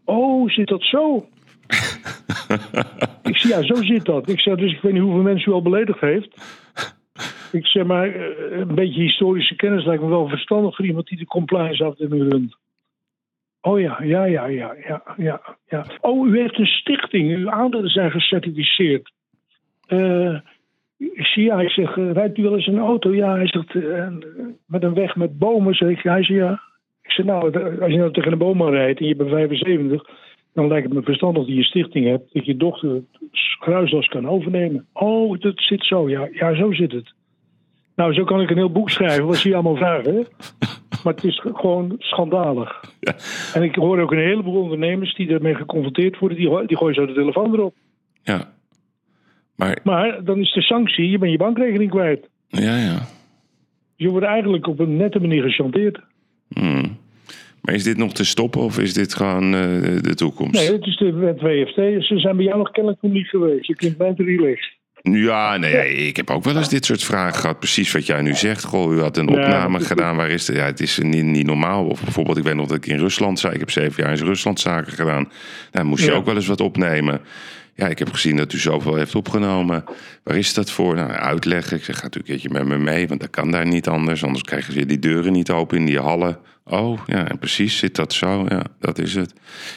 [0.04, 1.16] Oh, zit dat zo?
[3.22, 4.28] ik zeg, ja, zo zit dat.
[4.28, 6.36] Ik zeg, dus ik weet niet hoeveel mensen u al beledigd heeft.
[7.52, 11.18] Ik zeg maar, eh, een beetje historische kennis lijkt me wel verstandig voor iemand die
[11.18, 12.56] de compliance afdeling runt.
[13.60, 14.74] Oh ja, ja, ja, ja,
[15.16, 15.86] ja, ja.
[16.00, 17.36] Oh, u heeft een stichting.
[17.36, 19.12] Uw aandelen zijn gecertificeerd.
[19.86, 20.34] Eh,
[20.96, 23.14] ik zie, ja, ik zeg, eh, rijdt u wel eens een auto?
[23.14, 24.08] Ja, hij zegt, eh,
[24.66, 25.74] met een weg met bomen.
[25.74, 26.60] Zeg ik, hij zegt, ja.
[27.02, 30.02] Ik zeg, nou, als je nou tegen een boom aan rijdt en je bent 75,
[30.54, 33.04] dan lijkt het me verstandig dat je een stichting hebt, dat je dochter het
[33.60, 34.86] gruislas kan overnemen.
[34.92, 37.14] Oh, dat zit zo, ja, ja, zo zit het.
[37.96, 40.22] Nou, zo kan ik een heel boek schrijven, wat zie je allemaal vragen, hè?
[41.04, 42.84] Maar het is gewoon schandalig.
[43.00, 43.14] Ja.
[43.54, 47.06] En ik hoor ook een heleboel ondernemers die daarmee geconfronteerd worden, die, die gooien zo
[47.06, 47.74] de telefoon erop.
[48.22, 48.52] Ja.
[49.56, 52.28] Maar, Maar dan is de sanctie, je bent je bankrekening kwijt.
[52.48, 52.98] ja, ja.
[53.96, 56.00] Je wordt eigenlijk op een nette manier gechanteerd.
[56.48, 56.98] Hmm.
[57.60, 59.60] Maar is dit nog te stoppen of is dit gewoon eh,
[60.00, 60.52] de toekomst?
[60.52, 62.04] Nee, het is de wet WFT.
[62.04, 63.66] Ze zijn bij jou nog kennelijk nog niet geweest.
[63.66, 64.78] Je klinkt bijna relaxed.
[65.02, 67.58] Ja, nee, ja, ik heb ook wel eens dit soort vragen gehad.
[67.58, 68.64] Precies wat jij nu zegt.
[68.64, 70.16] Goh, u had een opname gedaan.
[70.16, 70.56] Waar is het?
[70.56, 71.84] Ja, het is niet, niet normaal.
[71.86, 73.52] Of bijvoorbeeld, ik weet nog dat ik in Rusland zei.
[73.54, 75.32] Ik heb zeven jaar in Rusland zaken gedaan.
[75.70, 76.16] Daar moest je Ja.
[76.16, 77.20] ook wel eens wat opnemen.
[77.80, 79.84] Ja, ik heb gezien dat u zoveel heeft opgenomen.
[80.24, 80.94] Waar is dat voor?
[80.94, 81.76] Nou, uitleggen.
[81.76, 84.24] Ik zeg, gaat u een keertje met me mee, want dat kan daar niet anders.
[84.24, 86.38] Anders krijgen ze die deuren niet open in die hallen.
[86.64, 88.44] Oh, ja, en precies, zit dat zo?
[88.48, 89.34] Ja, dat is het.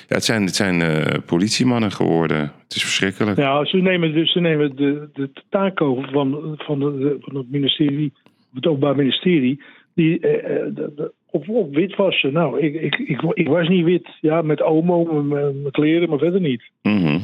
[0.08, 2.38] Ja, het zijn, het zijn eh, politiemannen geworden.
[2.64, 3.38] Het is verschrikkelijk.
[3.38, 7.52] Ja, ze nemen, dus, ze nemen de, de taak over van, van, de, van het
[7.52, 8.14] ministerie,
[8.54, 9.62] het Openbaar Ministerie,
[9.96, 12.34] die eh, de- de- op, op witwassen.
[12.34, 14.08] Nou, ik, ik, ik, ik was niet wit.
[14.22, 16.64] Ja, met omo, met mijn kleren, maar verder niet.
[16.82, 17.20] Mhm.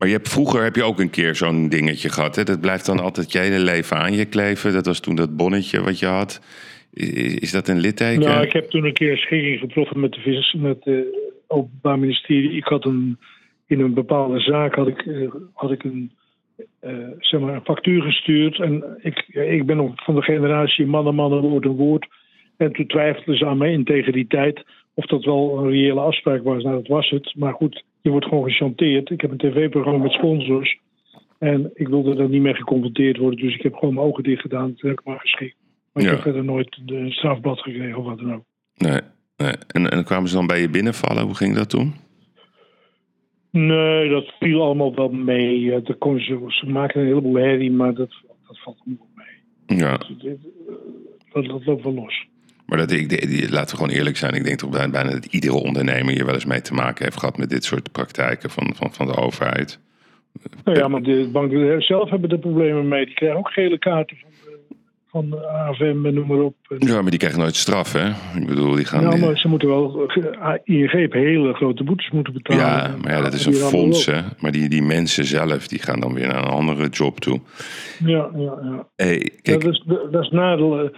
[0.00, 2.36] Maar je hebt, vroeger heb je ook een keer zo'n dingetje gehad.
[2.36, 2.42] Hè?
[2.44, 4.72] Dat blijft dan altijd je hele leven aan je kleven.
[4.72, 6.40] Dat was toen dat bonnetje wat je had.
[7.40, 8.20] Is, dat een litteken?
[8.20, 11.04] Nou, ik heb toen een keer een schikking getroffen met de vis, met het
[11.46, 12.56] Openbaar Ministerie.
[12.56, 13.18] Ik had een,
[13.66, 16.12] in een bepaalde zaak had ik, eh, had ik een,
[16.80, 18.60] eh, zeg maar een factuur gestuurd.
[18.60, 22.06] En ik, ik ben nog van de generatie man en man, een woord een woord.
[22.56, 26.62] En toen twijfelden ze aan mijn integriteit of dat wel een reële afspraak was.
[26.62, 27.34] Nou, dat was het.
[27.36, 29.10] Maar goed, je wordt gewoon gechanteerd.
[29.10, 30.78] Ik heb een tv-programma met sponsors.
[31.38, 33.40] En ik wilde daar niet mee geconfronteerd worden.
[33.40, 34.74] Dus ik heb gewoon mijn ogen dicht gedaan.
[34.74, 35.56] Toen heb ik maar geschikt.
[35.92, 36.08] Maar Ja.
[36.08, 38.44] ik heb verder nooit een strafblad gekregen of wat dan ook.
[38.76, 39.00] Nee,
[39.36, 39.52] nee.
[39.66, 41.24] En, en kwamen ze dan bij je binnenvallen?
[41.24, 41.94] Hoe ging dat toen?
[43.50, 45.82] Nee, dat viel allemaal wel mee.
[45.82, 48.10] Dat kon ze, ze maken een heleboel herrie, maar dat,
[48.46, 49.78] dat valt allemaal mee.
[49.78, 49.96] Ja,
[51.32, 52.26] Dat, dat loopt wel los.
[52.70, 54.34] Maar dat, ik, die- laten we gewoon eerlijk zijn.
[54.34, 57.18] Ik denk toch bijna, bijna dat iedere ondernemer hier wel eens mee te maken heeft
[57.18, 59.78] gehad met dit soort praktijken van, van, van de overheid.
[60.64, 63.04] Nou ja, maar de banken zelf hebben er problemen mee.
[63.06, 64.28] Die krijgen ook gele kaarten van
[65.10, 66.54] van de AFM en noem maar op.
[66.78, 68.08] Ja, maar die krijgen nooit straf, hè?
[68.40, 69.02] Ik bedoel, die gaan...
[69.02, 70.06] nou, die- maar ze moeten wel...
[70.08, 72.64] eh, ING heeft hele grote boetes moeten betalen.
[72.64, 74.20] Ja, maar ja, dat is een fonds, hè.
[74.40, 77.40] Maar die, die mensen zelf, die gaan dan weer naar een andere job toe.
[78.04, 78.86] Ja, ja, ja.
[78.96, 80.90] Hey, Ja, kijk, dat, is, dat is nadeel.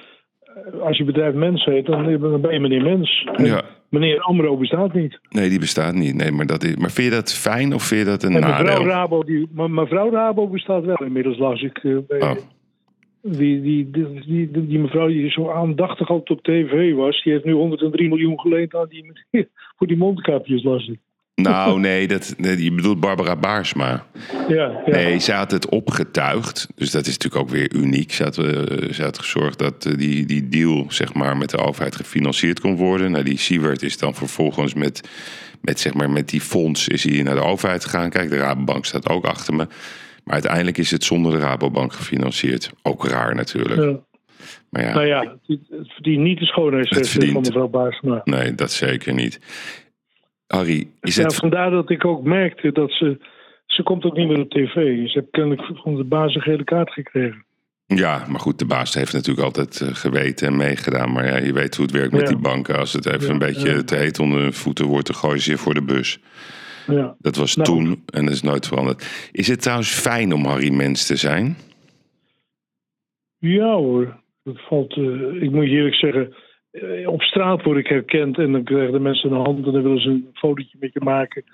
[0.55, 3.29] Eh, Als je bedrijf Mens heet, dan ben je meneer Mens.
[3.37, 3.63] En Ja.
[3.89, 5.19] Meneer Amro bestaat niet.
[5.31, 6.15] nee, die bestaat niet.
[6.15, 8.41] Nee, maar, dat is, maar vind je dat fijn of vind je dat een En
[8.41, 8.87] mevrouw nadeel?
[8.87, 11.79] Rabo, die, mevrouw Rabo bestaat wel inmiddels, las ik.
[11.79, 12.33] eh, bij, Oh.
[13.25, 17.45] Die, die, die, die, die mevrouw die zo aandachtig altijd op tv was, die heeft
[17.45, 19.13] nu 103 miljoen geleend aan die,
[19.77, 20.99] voor die mondkapjes, las ik.
[21.35, 24.07] Nou, nee, dat, nee, je bedoelt Barbara Baarsma.
[24.49, 24.81] Ja, ja.
[24.87, 26.69] Nee, ze had het opgetuigd.
[26.75, 28.13] Dus dat is natuurlijk ook weer uniek.
[28.13, 28.45] Ze had, eh,
[28.93, 32.77] ze had gezorgd dat eh, die, die deal zeg maar, met de overheid gefinancierd kon
[32.77, 33.11] worden.
[33.11, 35.09] Nou, die Siewert is dan vervolgens met,
[35.61, 38.11] met, zeg maar, met die fonds is hij naar de overheid gegaan.
[38.11, 39.67] Kijk, de Rabobank staat ook achter me.
[40.25, 42.71] Maar uiteindelijk is het zonder de Rabobank gefinancierd.
[42.83, 43.81] Ook raar natuurlijk.
[43.81, 43.99] Ja.
[44.71, 47.33] Maar ja, Nou ja, het verdient niet de schoonheidsrechten verdient.
[47.33, 48.21] van mevrouw Baarsma.
[48.25, 49.41] nee, dat zeker niet.
[50.57, 51.35] Harry, is Ja, het...
[51.35, 53.19] vandaar dat ik ook merkte dat ze...
[53.67, 54.75] Ze komt ook niet meer op tv.
[54.75, 57.45] Ze heeft kennelijk van de baas een gele kaart gekregen.
[57.87, 61.13] Ja, maar goed, de baas heeft natuurlijk altijd eh, geweten en meegedaan.
[61.13, 62.27] Maar ja, je weet hoe het werkt met Ja.
[62.27, 62.79] die banken.
[62.79, 65.51] Als het even Ja, een beetje te heet onder hun voeten wordt, dan gooien ze
[65.51, 66.19] je voor de bus.
[66.87, 67.15] Ja.
[67.19, 69.29] Dat was Nou, toen en dat is nooit veranderd.
[69.33, 71.57] Is het trouwens fijn om Harry Mens te zijn?
[73.39, 74.97] Ja hoor, dat valt.
[74.97, 76.35] eh, ik moet je eerlijk zeggen,
[77.07, 80.01] op straat word ik herkend en dan krijgen de mensen een hand en dan willen
[80.01, 81.45] ze een fotootje met je maken.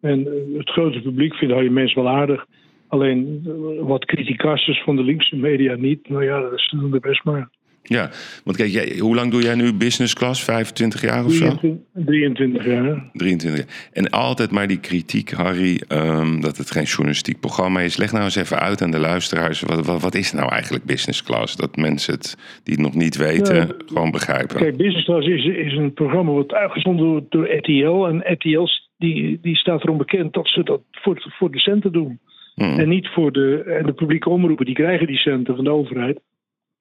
[0.00, 2.46] En eh, het grote publiek vindt je mensen wel aardig.
[2.88, 6.08] Alleen eh, wat criticasters van de linkse media niet.
[6.08, 7.48] Nou ja, dat is de best maar.
[7.86, 8.10] Ja,
[8.44, 10.44] want kijk, jij, hoe lang doe jij nu business class?
[10.44, 11.46] 25 jaar of zo?
[11.46, 13.10] 23, 23 jaar.
[13.12, 13.88] 23 jaar.
[13.92, 17.96] En altijd maar die kritiek, Harry, ehm, dat het geen journalistiek programma is.
[17.96, 19.60] Leg nou eens even uit aan de luisteraars.
[19.60, 21.56] Wat, wat, wat is nou eigenlijk business class?
[21.56, 23.66] Dat mensen het, die het nog niet weten, Ja.
[23.86, 24.56] gewoon begrijpen.
[24.56, 28.06] Kijk, Business Class is, is een programma wat uitgezonden wordt door RTL.
[28.06, 28.68] En RTL
[28.98, 32.18] die, die staat erom bekend dat ze dat voor, voor de centen doen.
[32.54, 32.78] Hmm.
[32.78, 36.20] En niet voor de, en de publieke omroepen, die krijgen die centen van de overheid.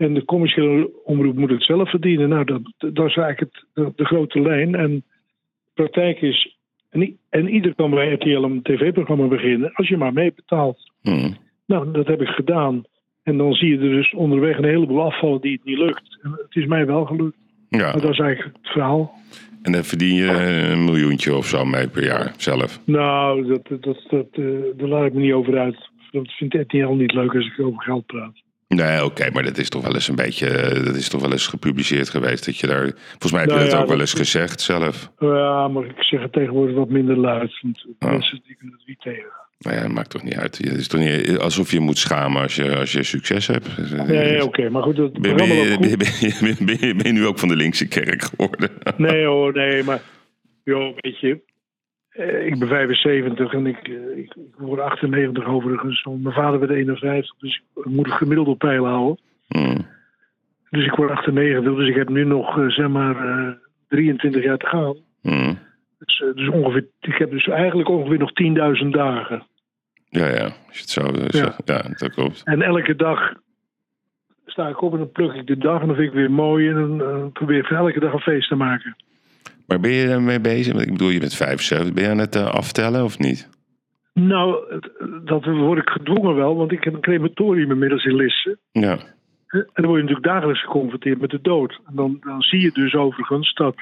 [0.03, 2.29] En de commerciële omroep moet het zelf verdienen.
[2.29, 4.75] Nou, dat, dat is eigenlijk het, de, de grote lijn.
[4.75, 4.91] En
[5.63, 6.57] de praktijk is,
[6.89, 10.91] en, en ieder kan bij RTL een tv-programma beginnen, als je maar meebetaalt.
[11.01, 11.35] Hmm.
[11.65, 12.83] Nou, dat heb ik gedaan.
[13.23, 16.19] En dan zie je er dus onderweg een heleboel afvallen die het niet lukt.
[16.21, 17.37] En het is mij wel gelukt.
[17.69, 19.13] Ja, Maar dat is eigenlijk het verhaal.
[19.61, 20.29] en dan verdien je
[20.71, 22.79] een miljoentje of zo mee per jaar zelf.
[22.85, 24.45] Nou, dat, dat, dat, dat, eh,
[24.77, 25.89] daar laat ik me niet over uit.
[26.11, 28.42] Dat vindt RTL niet leuk als ik over geld praat.
[28.75, 31.31] Nee, oké, maar dat is toch wel eens een beetje, eh, dat is toch wel
[31.31, 32.45] eens gepubliceerd geweest.
[32.45, 34.61] Dat je daar, volgens mij heb je Nou dat ja, ook wel dat- eens gezegd
[34.61, 35.11] zelf.
[35.19, 37.59] Ja, maar ik zeg het tegenwoordig wat minder luid.
[37.61, 38.09] Want Oh.
[38.09, 39.41] mensen die kunnen het niet tegen.
[39.59, 40.57] Nou ja, maakt toch niet uit.
[40.57, 43.67] Het is toch niet alsof je moet schamen als je, als je succes hebt.
[44.07, 45.89] Nee, oké, maar goed, Ben, je, ben, goed.
[45.89, 48.69] je- ben, je- ben je- ben je nu ook van de linkse kerk geworden?
[48.97, 50.01] Nee hoor, nee, maar...
[50.63, 51.39] Joh, weet je...
[52.13, 56.03] eh, Ik ben 75 en ik, eh, ik, ik word 98 overigens.
[56.05, 59.19] Mijn vader werd 51, dus ik moet het gemiddeld op peil houden.
[59.47, 59.85] Hmm.
[60.69, 63.53] Dus ik word 98, dus ik heb nu nog, eh, zeg maar, eh,
[63.87, 64.95] 23 jaar te gaan.
[65.21, 65.57] Hmm.
[65.99, 69.43] Dus, dus ongeveer, ik heb dus eigenlijk ongeveer nog 10.000 dagen.
[70.09, 70.43] Ja, ja.
[70.43, 71.55] Als je het zo, zo- Ja.
[71.65, 71.81] ja.
[71.97, 72.41] dat klopt.
[72.43, 73.33] En elke dag
[74.45, 76.69] sta ik op en dan pluk ik de dag en dan vind ik weer mooi.
[76.69, 78.95] En dan probeer ik elke dag een feest te maken.
[79.67, 80.73] Maar ben je ermee bezig?
[80.73, 81.93] Want Ik bedoel, je bent 75.
[81.93, 83.49] Ben je aan het eh, aftellen of niet?
[84.13, 84.55] Nou,
[85.23, 88.57] dat word ik gedwongen wel, want ik heb een crematorium inmiddels in Lisse.
[88.71, 88.97] Ja.
[89.47, 91.79] En dan word je natuurlijk dagelijks geconfronteerd met de dood.
[91.85, 93.75] En dan, dan zie je dus overigens dat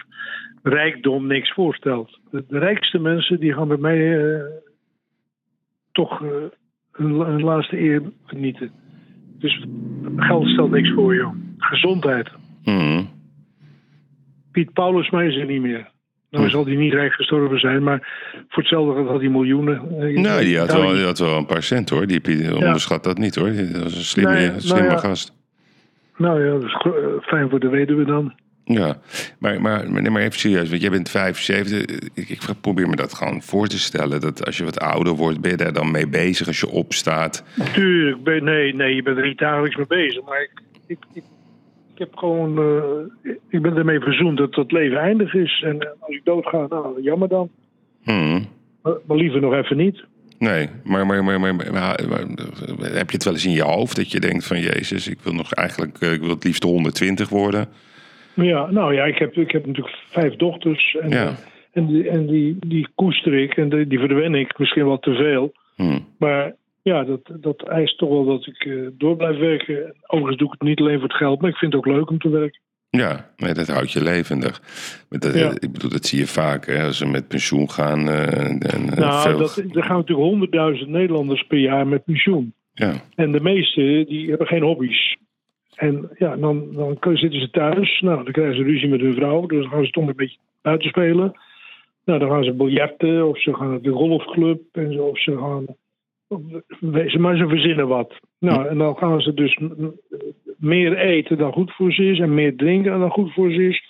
[0.64, 2.20] rijkdom niks voorstelt.
[2.32, 4.42] De, de rijkste mensen die gaan bij mij eh,
[5.92, 6.30] toch eh,
[6.92, 8.72] hun, la- hun laatste eer genieten.
[9.40, 9.66] Dus
[10.16, 11.34] geld stelt niks voor, joh.
[11.58, 12.30] Gezondheid.
[12.64, 13.10] Hmm.
[14.52, 15.90] Piet Paulus, is er niet meer.
[16.30, 18.08] Nou zal hij niet rijk gestorven zijn, maar
[18.50, 19.82] voor hetzelfde geld had hij miljoenen.
[20.00, 22.08] Eh, Nou, die had, wel, die had wel een paar cent hoor.
[22.08, 23.52] Die, die onderschat dat niet hoor.
[23.54, 24.98] Dat was een slimme, Nee, nou slimme ja.
[24.98, 25.34] gast.
[26.18, 28.34] Nou ja, dat is eh, fijn voor de weduwe dan.
[28.66, 28.98] Ja,
[29.40, 31.80] maar, maar, nee, maar even serieus, want jij bent 75.
[32.14, 34.22] Ik, ik probeer me dat gewoon voor te stellen.
[34.22, 37.44] Dat als je wat ouder wordt, ben je daar dan mee bezig als je opstaat.
[37.74, 40.24] Tuurlijk, ben, nee, nee, je bent er niet dagelijks mee bezig.
[40.26, 40.42] Maar
[40.88, 41.24] ik, ik
[42.02, 42.58] heb gewoon,
[43.24, 45.62] eh, ik ben ermee verzoend dat het leven eindig is.
[45.66, 47.50] En eh, als ik doodga, nou, jammer dan.
[48.04, 48.46] Hmm.
[48.84, 50.04] Maar, maar liever nog even niet.
[50.40, 51.56] Nee, maar, maar, maar, maar,
[52.10, 52.26] maar-
[52.94, 55.34] heb je het wel eens in je hoofd dat je denkt van Jezus, ik wil
[55.34, 57.68] nog eigenlijk, eh, ik wil het liefst 120 worden.
[58.34, 60.98] Ja, nou ja, ik heb, ik heb natuurlijk vijf dochters.
[61.02, 61.26] En, Ja.
[61.26, 61.34] eh,
[61.72, 65.14] en, die, en die, die koester ik en die, die verwen ik misschien wel te
[65.14, 65.52] veel.
[65.76, 66.06] Hmm.
[66.18, 69.96] Maar ja, dat, dat eist toch wel dat ik eh, door blijf werken.
[70.08, 72.10] Overigens doe ik het niet alleen voor het geld, maar ik vind het ook leuk
[72.10, 72.60] om te werken.
[72.90, 74.62] Ja, nee, dat houdt je levendig.
[75.10, 75.50] Dat, Ja.
[75.60, 78.10] Ik bedoel, dat zie je vaak hè, als ze met pensioen gaan.
[78.10, 82.54] eh, en, eh, nou, veel- dat, er gaan natuurlijk honderdduizend Nederlanders per jaar met pensioen.
[82.74, 82.94] ja.
[83.16, 85.18] En de meesten die hebben geen hobby's.
[85.76, 88.00] En ja, dan, dan zitten ze thuis.
[88.02, 89.46] Nou, dan krijgen ze ruzie met hun vrouw.
[89.46, 91.34] Dus dan gaan ze toch een beetje buiten spelen.
[92.06, 94.62] Nou, dan gaan ze biljarten of ze gaan naar de golfclub.
[94.72, 95.66] En zo, of ze gaan...
[97.20, 98.14] maar ze verzinnen wat.
[98.40, 99.60] Nou, en dan gaan ze dus
[100.58, 103.90] meer eten dan goed voor ze is en meer drinken dan goed voor ze is.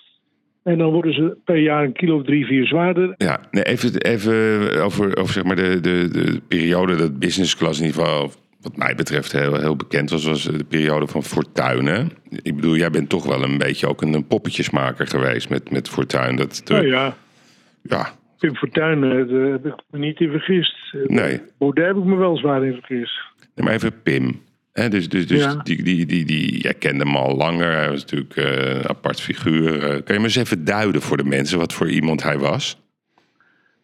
[0.62, 3.14] En dan worden ze per jaar een kilo of drie, vier zwaarder.
[3.16, 7.80] Ja, nee, even, even over, over zeg maar de, de, de periode dat business class
[7.80, 12.10] in ieder geval, wat mij betreft, heel, heel bekend was, was de periode van Fortuin.
[12.42, 16.36] Ik bedoel, jij bent toch wel een beetje ook een, poppetjesmaker geweest met, met Fortuin.
[16.36, 17.16] Dat, de, ja.
[17.82, 18.20] Ja.
[18.42, 20.94] Pim Fortuin, eh, daar heb ik me niet in vergist.
[21.06, 21.40] Nee.
[21.58, 23.20] Baudet heb ik me wel zwaar in vergist.
[23.54, 24.42] Nee, maar even Pim.
[24.72, 27.72] He, dus dus, dus die, die, die, die, jij kende hem al langer.
[27.72, 29.74] Hij was natuurlijk uh, een apart figuur.
[29.74, 32.80] Uh, kan je me eens even duiden voor de mensen wat voor iemand hij was?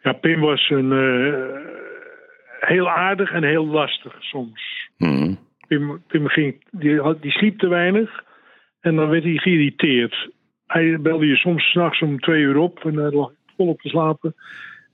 [0.02, 1.44] Ja, Pim was een uh,
[2.60, 4.88] heel aardig en heel lastig soms.
[4.96, 5.38] Hmm.
[5.68, 8.24] Pim, Pim ging, die, had, die sliep te weinig
[8.80, 10.30] en dan werd hij geïrriteerd.
[10.66, 14.34] Hij belde je soms s'nachts om twee uur op en hij lag volop te slapen.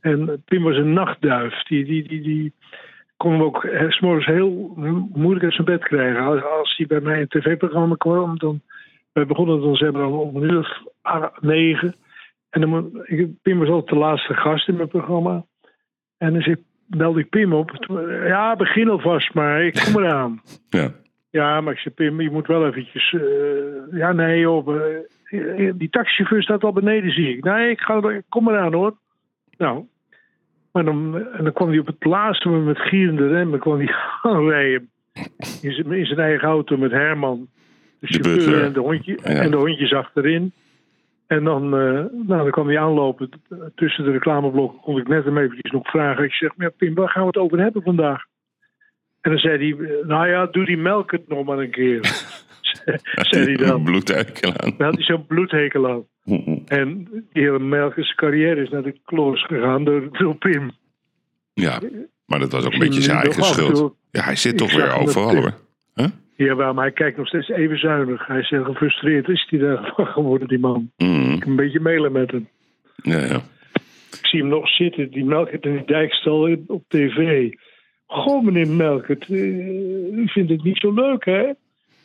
[0.00, 1.62] En Pim was een nachtduif.
[1.62, 2.53] Die, die, die, die,
[3.16, 4.72] kon hem ook eh, s'morgens heel
[5.12, 6.22] moeilijk uit zijn bed krijgen.
[6.22, 8.61] Als, als hij bij mij een tv-programma kwam, dan
[9.12, 11.94] wij begonnen dan zeg maar om een uur of negen.
[12.50, 15.44] En dan, ik, Pim was altijd de laatste gast in mijn programma.
[16.18, 17.87] En dan zei, belde ik Pim op.
[18.27, 20.40] Ja, begin alvast maar, ik kom eraan.
[20.68, 20.92] Ja.
[21.31, 23.12] Ja, maar ik zei, Pim, je moet wel eventjes...
[23.12, 23.22] Uh,
[23.92, 24.83] ja, nee op uh,
[25.75, 27.44] die taxichauffeur staat al beneden, zie ik.
[27.44, 28.97] Nee, ik, ga, kom eraan hoor.
[29.57, 29.85] Nou,
[30.73, 33.94] maar dan, en dan kwam hij op het laatste moment met gierende remmen kwam hij
[34.23, 34.90] aanrijden.
[35.62, 37.49] In zijn, in zijn eigen auto met Herman.
[37.99, 40.53] De chauffeur en de, hondje, en de hondjes achterin.
[41.27, 43.29] En dan, uh, nou, dan kwam hij aanlopen.
[43.75, 46.25] Tussen de reclameblokken kon ik net hem eventjes nog vragen.
[46.25, 48.25] Ik zeg, maar Pim, waar gaan we het over hebben vandaag?
[49.20, 52.01] En dan zei hij, nou ja, doe die melk het nog maar een keer.
[53.31, 53.83] Zei hij dan.
[53.83, 54.75] Bloedhekel aan.
[54.79, 56.05] Had hij zo'n bloedhekel aan.
[56.66, 60.70] En die hele Melkers carrière is naar de kloos gegaan door, door Pim.
[61.55, 61.81] Ja,
[62.27, 63.94] maar dat was ook een beetje zijn eigen schuld.
[64.11, 65.55] Ja, hij zit toch weer overal hoor.
[65.94, 66.07] Huh?
[66.37, 68.27] Ja, maar hij kijkt nog steeds even zuinig.
[68.27, 69.29] Hij is heel gefrustreerd.
[69.29, 70.90] Is hij daar geworden, die man?
[70.97, 71.33] Mm.
[71.33, 72.49] Ik een beetje mailen met hem.
[72.97, 73.40] Ja, ja.
[74.11, 77.51] Ik zie hem nog zitten, die Melkert in die dijkstal op tv.
[78.07, 81.51] Goh, meneer Melkert, uh, u vindt het niet zo leuk, hè?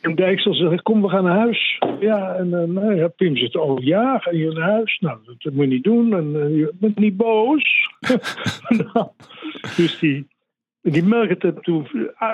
[0.00, 1.78] En Dijksel zegt, kom, we gaan naar huis.
[2.00, 4.98] Ja, en uh, nou, ja, Pim zegt, oh ja, ga je naar huis?
[5.00, 6.14] Nou, dat moet je niet doen.
[6.14, 7.88] En uh, je bent niet boos.
[8.92, 9.06] nou,
[9.76, 10.26] dus die,
[10.82, 11.86] die Melkert heeft toen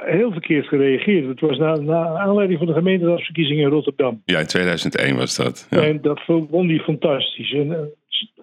[0.04, 1.28] heel verkeerd gereageerd.
[1.28, 4.22] Het was na, na aanleiding van de gemeenteraadsverkiezingen in Rotterdam.
[4.24, 5.66] Ja, in 2001 was dat.
[5.70, 5.82] Ja.
[5.82, 7.52] En dat vond hij fantastisch.
[7.52, 7.76] En, uh,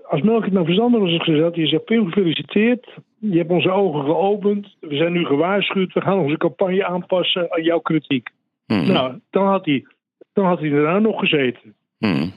[0.04, 2.88] als Melkert nou verstandig was gezegd, je zegt, Pim, gefeliciteerd.
[3.20, 4.76] Je hebt onze ogen geopend.
[4.80, 5.94] We zijn nu gewaarschuwd.
[5.94, 8.30] We gaan onze campagne aanpassen aan jouw kritiek.
[8.68, 8.88] Mm.
[8.92, 9.86] Nou, dan had hij,
[10.34, 11.74] dan had hij daarna nog gezeten.
[12.00, 12.10] Mm.
[12.12, 12.32] Maar,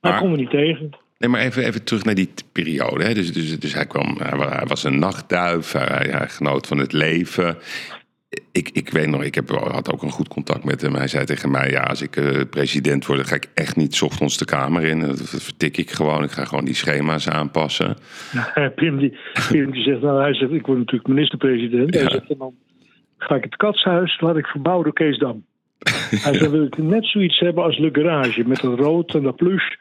[0.00, 0.90] Maar- dat kon we niet tegen.
[1.18, 3.04] Nee, maar even, even terug naar die periode.
[3.04, 3.14] Hè.
[3.14, 6.78] Dus, dus, dus hij kwam, hij wa- hij was een nachtduif, hij, hij genoot van
[6.78, 7.56] het leven.
[8.52, 10.94] Ik, ik weet nog, ik heb, had ook een goed contact met hem.
[10.94, 14.00] Hij zei tegen mij, ja, als ik eh, president word, dan ga ik echt niet
[14.02, 15.00] ochtends de kamer in.
[15.00, 16.22] Dat vertik ik gewoon.
[16.22, 17.96] Ik ga gewoon die schema's aanpassen.
[18.76, 19.16] Pim, die,
[19.50, 21.94] Pim die zegt, nou, hij zegt, ik word natuurlijk minister-president.
[21.94, 22.00] Ja.
[22.00, 22.54] Hij zegt, dan
[23.18, 25.44] ga ik het katshuis, laat ik verbouwen door Kees Dam.
[26.24, 29.36] hij zegt, wil ik net zoiets hebben als Le Garage, met dat rood en dat
[29.36, 29.74] plush.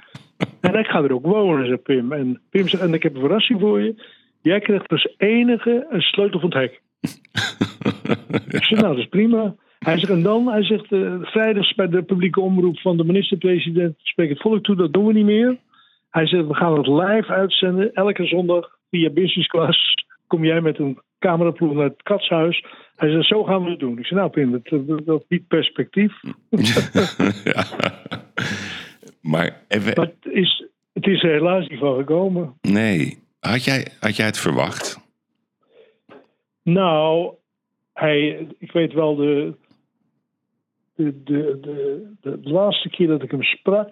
[0.61, 2.11] En ik ga er ook wonen, zegt Pim.
[2.11, 3.95] En Pim zegt, en ik heb een verrassing voor je.
[4.41, 6.81] Jij krijgt als enige een sleutel van het hek.
[8.57, 9.55] Ik zeg, nou, dat is prima.
[9.79, 13.95] Hij zegt, en dan, hij zegt, eh, vrijdags bij de publieke omroep van de minister-president
[13.97, 15.57] spreek het volk toe, dat doen we niet meer.
[16.09, 20.05] Hij zegt, we gaan het live uitzenden, elke zondag via Business Class.
[20.27, 22.65] Kom jij met een cameraploeg naar het katshuis.
[22.95, 23.97] Hij zegt, zo gaan we het doen.
[23.97, 26.13] Ik zeg, nou Pim, dat, dat, dat biedt perspectief.
[27.43, 27.63] ja.
[29.21, 32.53] Maar even, Maar het is, het is er helaas niet van gekomen.
[32.61, 33.23] nee.
[33.39, 34.99] Had jij, had jij het verwacht?
[36.63, 37.33] Nou,
[37.93, 39.55] hij, ik weet wel, de,
[40.95, 43.91] de, de, de, de laatste keer dat ik hem sprak,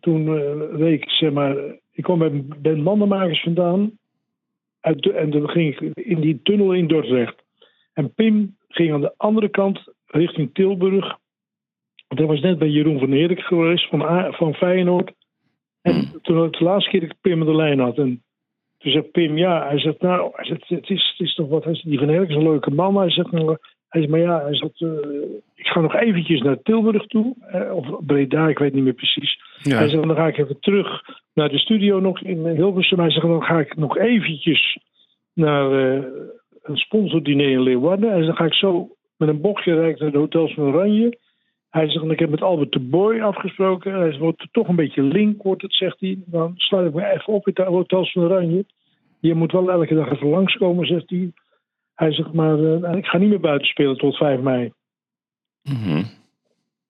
[0.00, 0.34] toen
[0.76, 1.56] reed ik, zeg maar,
[1.92, 3.97] ik kwam bij Ben Mandenmakers vandaan.
[4.80, 7.42] Uit de, en dan ging ik in die tunnel in Dordrecht.
[7.92, 11.18] En Pim ging aan de andere kant richting Tilburg.
[12.08, 15.12] Dat was net bij Jeroen van Erik geweest van, A- van Feyenoord.
[15.82, 17.98] En toen was het de laatste keer dat ik Pim aan de lijn had.
[17.98, 18.22] En
[18.78, 21.64] toen zei Pim, ja, hij zegt, nou, hij zegt, het, is, het is toch wat,
[21.64, 22.96] hij zegt, die van Erik is een leuke man.
[22.96, 23.56] Hij zegt, nou,
[23.88, 25.20] hij zegt maar ja, hij eh,
[25.54, 27.34] ik ga nog eventjes naar Tilburg toe.
[27.40, 29.40] eh, of Breda, ik weet niet meer precies.
[29.62, 29.76] Ja.
[29.76, 31.02] Hij zegt, dan ga ik even terug
[31.34, 32.98] naar de studio nog in Hilversum.
[32.98, 34.78] Hij zegt, dan ga ik nog eventjes
[35.32, 36.04] naar eh,
[36.62, 38.10] een sponsordiner in Leeuwarden.
[38.10, 41.18] Hij zegt, dan ga ik zo met een bochtje rijden naar de hotels van Oranje.
[41.70, 43.92] Hij zegt, ik heb met Albert de Boy afgesproken.
[43.94, 46.18] Hij zegt, wordt toch een beetje link, wordt het, zegt hij.
[46.26, 48.64] Dan sluit ik me even op in de hotels van Oranje.
[49.20, 51.32] Je moet wel elke dag even langskomen, zegt hij.
[51.98, 54.72] Hij zegt, maar eh, ik ga niet meer buiten spelen tot 5 mei.
[55.62, 56.02] Mhm.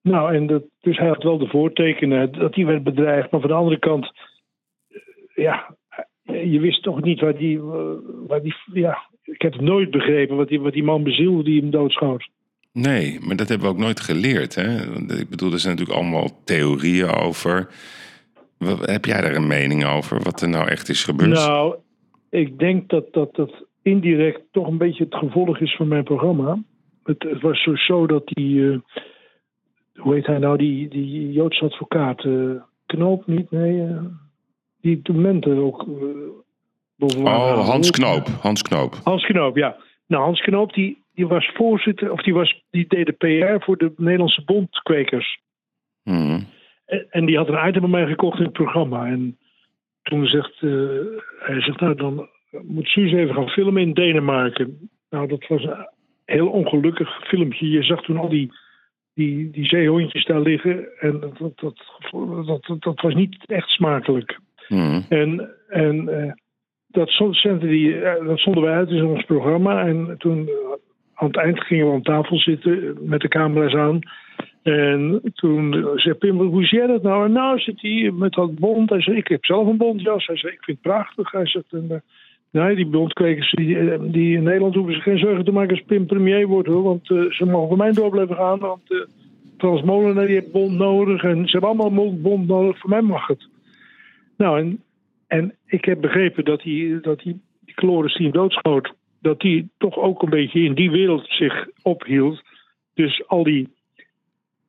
[0.02, 3.30] Nou, en dat, dus hij had wel de voortekenen dat hij werd bedreigd.
[3.30, 4.12] Maar van de andere kant,
[4.88, 5.00] eh,
[5.34, 5.76] ja,
[6.22, 7.92] je wist toch niet waar die, eh,
[8.26, 11.60] waar die ja, ik heb het nooit begrepen wat die, wat die man bezielde die
[11.60, 12.28] hem doodschoot.
[12.72, 14.54] Nee, maar dat hebben we ook nooit geleerd.
[14.54, 14.76] Hè?
[15.18, 17.68] Ik bedoel, er zijn natuurlijk allemaal theorieën over.
[18.80, 21.30] Heb jij daar een mening over, wat er nou echt is gebeurd?
[21.30, 21.76] Nou,
[22.30, 26.62] ik denk dat dat, dat indirect toch een beetje het gevolg is van mijn programma.
[27.04, 28.78] Het, het was zo, zo dat die, uh,
[29.94, 34.00] hoe heet hij nou, die, die Joodse advocaat, uh, Knoop niet, nee, uh,
[34.80, 35.86] die documenten ook
[36.98, 38.26] Oh, Hans Knoop.
[38.40, 38.94] Hans Knoop.
[39.04, 39.76] Hans Knoop, ja.
[40.06, 43.76] Nou, Hans Knoop die, die was voorzitter, of die, was, die deed de PR voor
[43.76, 45.40] de Nederlandse Bondkwekers.
[46.04, 46.46] Mm.
[46.86, 49.06] En, en, die had een item bij mij gekocht in het programma.
[49.06, 49.38] En
[50.02, 54.90] toen zegt hij, zegt, nou dan moet Suus even gaan filmen in Denemarken.
[55.10, 55.88] Nou, dat was een
[56.24, 57.70] heel ongelukkig filmpje.
[57.70, 58.52] Je zag toen al die,
[59.14, 60.98] die, die zeehondjes daar liggen.
[61.00, 61.82] En dat, dat,
[62.46, 64.38] dat, dat, was niet echt smakelijk.
[64.68, 65.04] Mm.
[65.08, 66.32] En, en uh,
[66.86, 69.86] dat, zenden die, dat zonden wij uit in ons programma.
[69.86, 70.48] En toen
[71.14, 74.00] aan het eind gingen we aan tafel zitten met de camera's aan.
[74.62, 77.24] En toen zei Pim, hoe zie jij dat nou?
[77.24, 78.90] En nou zit hij met dat bond.
[78.90, 80.26] Hij zei, ik heb zelf een bondjas.
[80.26, 81.30] Hij zei, ik vind het prachtig.
[81.30, 82.02] Hij zegt, en,
[82.50, 86.06] nee, die bondkwekers die, die, in Nederland hoeven zich geen zorgen te maken als Pim
[86.06, 86.68] premier wordt.
[86.68, 88.58] Hoor, want uh, ze mogen voor mij door blijven gaan.
[88.58, 89.00] Want uh,
[89.58, 91.22] Frans Molenaar die heeft bond nodig.
[91.22, 92.78] En ze hebben allemaal bond nodig.
[92.78, 93.48] Voor mij mag het.
[94.36, 94.82] Nou, en
[95.28, 99.96] en ik heb begrepen dat die, dat die, die Chloris die doodschoot, dat die toch
[99.96, 102.42] ook een beetje in die wereld zich ophield.
[102.94, 103.68] Dus al die,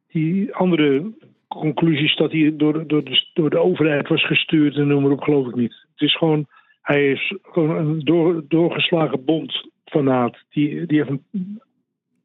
[0.07, 1.11] die andere
[1.47, 5.21] conclusies dat hij door, door, de, door de overheid was gestuurd en noem maar op,
[5.21, 5.85] geloof ik niet.
[5.93, 6.47] Het is gewoon,
[6.89, 10.37] hij is gewoon een door, doorgeslagen bondfanaat.
[10.49, 11.09] Die, die heeft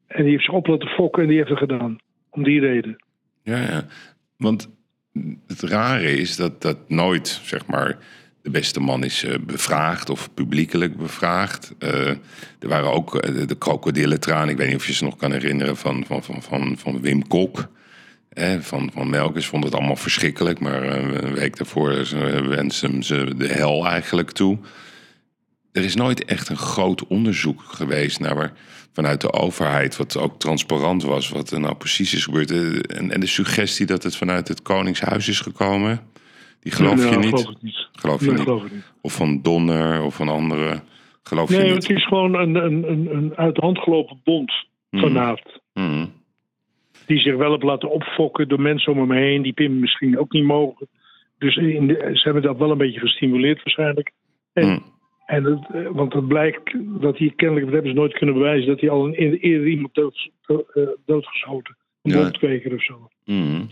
[0.07, 1.97] en die heeft zich op laten fokken en die heeft het gedaan.
[2.29, 3.03] Om die reden.
[3.43, 3.85] Ja, ja.
[4.37, 4.69] Want
[5.47, 7.97] het rare is dat dat nooit, zeg maar
[8.41, 11.75] de beste man is uh, bevraagd of publiekelijk bevraagd.
[11.79, 12.09] Uh,
[12.59, 14.49] er waren ook uh, de krokodillentraan.
[14.49, 17.27] Ik weet niet of je ze nog kan herinneren van, van, van, van, van Wim
[17.27, 17.69] Kok.
[18.35, 20.59] Eh, van, van Melkers vond het allemaal verschrikkelijk.
[20.59, 21.89] Maar een week daarvoor
[22.47, 24.57] wensen hem ze de hel eigenlijk toe.
[25.71, 28.53] Er is nooit echt een groot onderzoek geweest naar waar,
[28.93, 32.51] vanuit de overheid, wat ook transparant was, wat er nou precies is gebeurd.
[32.51, 35.99] En, en de suggestie dat het vanuit het Koningshuis is gekomen.
[36.59, 37.39] Die geloof nee, je nou, niet?
[37.39, 37.87] Geloof, niet.
[37.91, 38.43] Geloof je nee, niet?
[38.43, 38.83] Geloof ik niet?
[39.01, 40.81] Of van Donner of van andere?
[41.23, 41.87] Geloof nee, je niet?
[41.87, 44.53] het is gewoon een, een, een, een uit de hand gelopen bond
[44.91, 45.59] vanavond.
[45.73, 46.11] Mm.
[47.05, 50.31] Die zich wel hebben laten opfokken door mensen om hem heen, die Pim misschien ook
[50.31, 50.87] niet mogen.
[51.37, 54.11] Dus in de, ze hebben dat wel een beetje gestimuleerd waarschijnlijk.
[54.53, 54.83] En, Mm.
[55.25, 58.79] en het, want het blijkt dat hij kennelijk, dat hebben ze nooit kunnen bewijzen, dat
[58.79, 60.57] hij al een, eerder iemand dood, uh,
[61.05, 61.77] doodgeschoten.
[62.01, 62.75] Een Ja.
[62.75, 63.09] of zo.
[63.25, 63.69] Mm.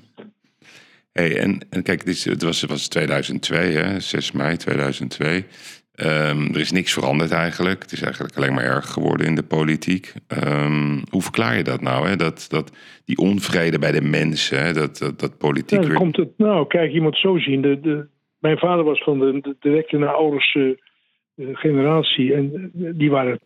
[1.11, 5.45] Hey, en, en kijk, dit het was, het was 2002, hè, 6 mei 2002.
[5.93, 7.81] Ehm, er is niks veranderd eigenlijk.
[7.81, 10.13] Het is eigenlijk alleen maar erg geworden in de politiek.
[10.27, 12.07] Ehm, hoe verklaar je dat nou?
[12.07, 12.15] Hè?
[12.15, 12.71] Dat, dat
[13.05, 14.73] die onvrede bij de mensen, hè?
[14.73, 15.97] Dat, dat, dat politiek Ja, weer...
[15.97, 17.61] komt het, nou, kijk, je moet het zo zien.
[17.61, 18.07] De, de,
[18.39, 20.75] mijn vader was van de, de directe naar ouders eh, eh,
[21.55, 22.33] generatie.
[22.33, 23.39] En eh, die waren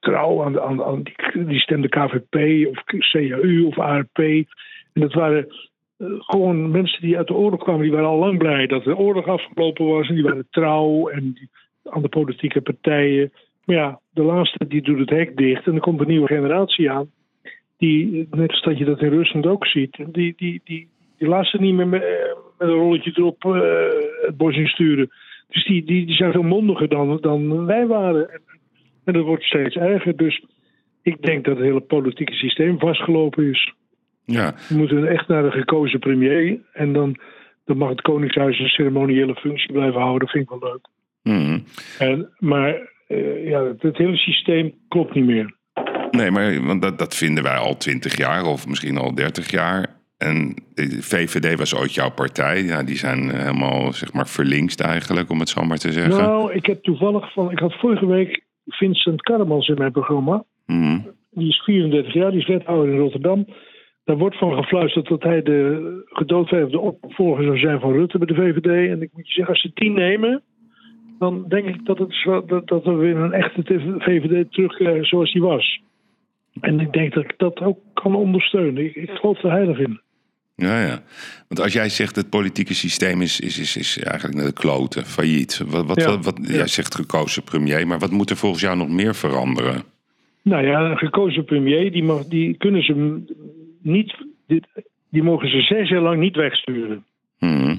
[0.00, 4.18] trouw aan, de, aan, aan die, die stemde KVP of CAU of ARP.
[4.18, 4.46] En
[4.92, 5.46] dat waren
[6.18, 7.82] gewoon mensen die uit de oorlog kwamen.
[7.82, 10.08] Die waren al lang blij dat de oorlog afgelopen was.
[10.08, 11.50] En die waren trouw en die,
[11.84, 13.32] aan de politieke partijen.
[13.64, 15.66] Maar ja, de laatste die doet het hek dicht.
[15.66, 17.10] En er komt een nieuwe generatie aan.
[17.78, 19.96] Die, net als dat je dat in Rusland ook ziet.
[19.96, 22.02] Die, die, die, die laat ze niet meer met,
[22.58, 23.60] met een rolletje erop uh,
[24.26, 25.10] het bos insturen.
[25.48, 28.30] Dus die, die, die zijn veel mondiger dan, dan wij waren.
[28.30, 28.40] En,
[29.04, 30.16] en dat wordt steeds erger.
[30.16, 30.44] Dus
[31.02, 33.74] ik denk dat het hele politieke systeem vastgelopen is.
[34.24, 36.60] Ja, We moeten echt naar een gekozen premier.
[36.72, 37.16] En dan,
[37.64, 40.20] dan mag het Koningshuis een ceremoniële functie blijven houden.
[40.20, 40.88] Dat vind ik wel leuk.
[41.24, 41.64] Mm.
[41.98, 45.54] En, maar uh, ja, het, het hele systeem klopt niet meer.
[46.10, 50.02] Nee, maar want dat, dat vinden wij al twintig jaar of misschien al dertig jaar.
[50.18, 52.62] En de VVD was ooit jouw partij.
[52.62, 56.22] Ja, die zijn helemaal zeg maar verlinkst eigenlijk, om het zo maar te zeggen.
[56.22, 57.50] Nou, ik heb toevallig van...
[57.50, 60.44] Ik had vorige week Vincent Karremans in mijn programma.
[60.66, 61.06] Mm.
[61.30, 63.46] Die is 34 jaar, die is wethouder in Rotterdam.
[64.04, 68.34] Daar wordt van gefluisterd dat hij de gedoodverfde opvolger zou zijn van Rutte bij de
[68.34, 68.90] VVD.
[68.90, 70.42] En ik moet je zeggen, als ze die nemen,
[71.24, 73.62] dan denk ik dat, het, dat, we weer een echte
[73.98, 75.80] VVD terugkrijgen zoals die was.
[76.60, 78.84] En ik denk dat ik dat ook kan ondersteunen.
[78.84, 80.00] Ik, ik geloof er heilig in.
[80.56, 81.02] Ja, ja.
[81.48, 85.04] Want als jij zegt het politieke systeem is, is, is, is eigenlijk naar de kloten,
[85.04, 85.58] failliet.
[85.66, 86.06] Wat, wat, Ja.
[86.10, 89.82] wat, wat- jij zegt gekozen premier, maar wat moet er volgens jou nog meer veranderen?
[90.42, 93.22] Nou ja, een gekozen premier, die, mag, die kunnen ze
[93.82, 94.14] niet.
[95.10, 97.04] Die mogen ze zes jaar lang niet wegsturen.
[97.38, 97.76] Mhm.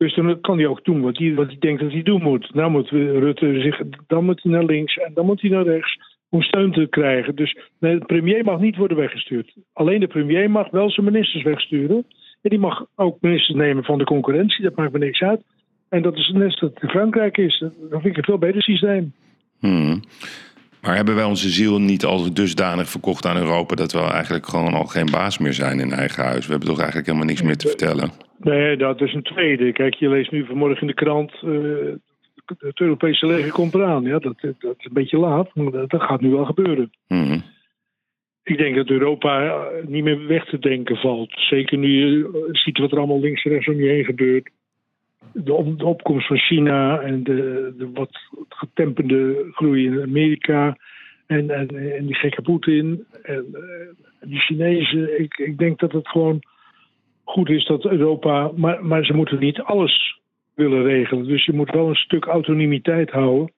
[0.00, 2.54] Dus dan kan hij ook doen wat hij, wat hij denkt dat hij doen moet.
[2.54, 5.98] Nou moet Rutte zich, dan moet hij naar links en dan moet hij naar rechts
[6.28, 7.34] om steun te krijgen.
[7.34, 9.54] Dus nee, de premier mag niet worden weggestuurd.
[9.72, 12.06] Alleen de premier mag wel zijn ministers wegsturen.
[12.42, 15.40] En die mag ook ministers nemen van de concurrentie, dat maakt me niks uit.
[15.88, 17.58] En dat is net dat in Frankrijk is.
[17.58, 19.12] Dat vind ik een veel beter systeem.
[19.58, 20.00] Hmm.
[20.82, 24.74] Maar hebben wij onze ziel niet al dusdanig verkocht aan Europa dat we eigenlijk gewoon
[24.74, 26.44] al geen baas meer zijn in eigen huis?
[26.46, 28.10] We hebben toch eigenlijk helemaal niks meer te vertellen?
[28.38, 29.72] Nee, dat is een tweede.
[29.72, 31.32] Kijk, je leest nu vanmorgen in de krant.
[31.44, 31.92] Uh,
[32.58, 34.02] het Europese leger komt eraan.
[34.02, 36.90] Ja, dat, dat is een beetje laat, maar dat, dat gaat nu wel gebeuren.
[37.06, 37.42] Hmm.
[38.42, 41.32] Ik denk dat Europa niet meer weg te denken valt.
[41.34, 44.50] Zeker nu je ziet wat er allemaal links en rechts om je heen gebeurt
[45.32, 48.10] de, op, de, opkomst van China en de, de wat
[48.48, 50.76] getemperde groei in Amerika.
[51.26, 53.60] En, en, en die gekke Poetin en uh,
[54.20, 55.20] die Chinezen.
[55.20, 56.40] Ik, ik denk dat het gewoon
[57.24, 58.50] goed is dat Europa.
[58.56, 60.20] Maar, maar ze moeten niet alles
[60.54, 61.24] willen regelen.
[61.24, 63.52] Dus je moet wel een stuk autonomiteit houden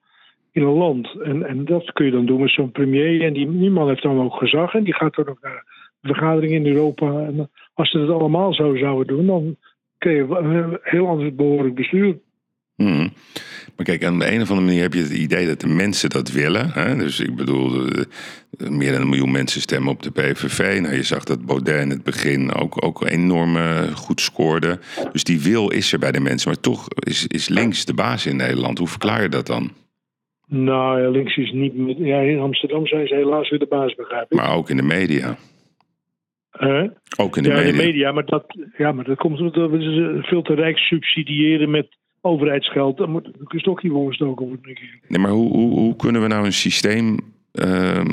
[0.51, 1.21] in een land.
[1.23, 3.21] En, en dat kun je dan doen met zo'n premier.
[3.21, 4.73] En die, die man heeft dan ook gezag.
[4.73, 5.65] En die gaat dan ook naar
[6.01, 7.25] vergaderingen in Europa.
[7.25, 9.55] En als ze dat allemaal zo zouden doen, dan
[10.03, 12.19] kreeg een heel anders behoorlijk bestuur.
[12.75, 13.13] Hmm.
[13.75, 16.09] Maar kijk, aan de een of andere manier heb je het idee dat de mensen
[16.09, 16.69] dat willen.
[16.69, 16.95] Hè?
[16.95, 17.69] Dus ik bedoel,
[18.57, 20.79] meer dan een miljoen mensen stemmen op de PVV.
[20.81, 24.79] Nou, je zag dat Baudet in het begin ook, ook enorm eh, goed scoorde.
[25.11, 26.49] Dus die wil is er bij de mensen.
[26.49, 28.77] Maar toch is, is links de baas in Nederland.
[28.77, 29.71] Hoe verklaar je dat dan?
[30.47, 31.73] Nou ja, links is niet...
[31.97, 34.37] Ja, in Amsterdam zijn ze helaas weer de baas, begrijp ik.
[34.37, 35.37] Maar ook in de media.
[37.17, 37.71] Ook in de ja, media.
[37.71, 38.45] de media, maar dat,
[38.77, 41.87] ja, maar dat komt omdat we veel te rijk subsidiëren met
[42.21, 42.97] overheidsgeld.
[42.97, 44.77] Dan moet er toch niet gestoken worden.
[45.07, 47.17] Nee, maar hoe, hoe, hoe kunnen we nou een systeem.
[47.53, 48.05] Uh,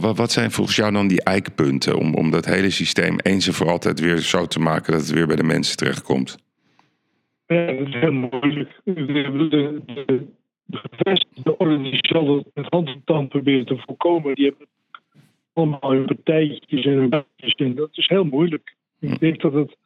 [0.00, 3.52] wat, wat zijn volgens jou dan die eikpunten om, om dat hele systeem eens en
[3.52, 6.38] voor altijd weer zo te maken dat het weer bij de mensen terechtkomt?
[7.46, 8.80] Ja, dat is heel moeilijk.
[8.84, 10.26] De, de, de,
[10.64, 14.34] de gevestigde orde die zal dat met hand en tand proberen te voorkomen.
[14.34, 14.66] Die hebben
[15.60, 17.74] allemaal hun partijtjes en hun buitjes in.
[17.74, 18.74] Dat is heel moeilijk.
[19.00, 19.76] Ik denk dat het,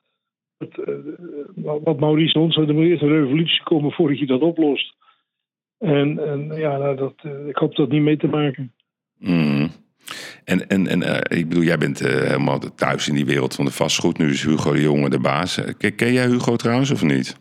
[0.59, 4.95] het uh, wat Maurice ons er moet eerst een revolutie komen voordat je dat oplost.
[5.79, 8.73] En, en ja, nou, dat, uh, ik hoop dat niet mee te maken.
[9.19, 9.69] Mm.
[10.45, 13.71] En, en, en uh, ik bedoel, jij bent helemaal thuis in die wereld van de
[13.71, 14.19] vastgoed.
[14.19, 15.75] Nu is Hugo de Jonge de baas.
[15.79, 17.41] Ken, ken jij Hugo trouwens of niet?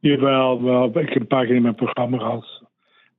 [0.00, 0.98] Jawel, wel.
[0.98, 2.62] Ik heb een paar keer in mijn programma gehad.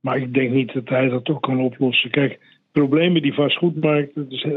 [0.00, 2.10] Maar ik denk niet dat hij dat ook kan oplossen.
[2.10, 2.45] Kijk,
[2.80, 4.52] problemen die vastgoedmarkt, dat is, uh,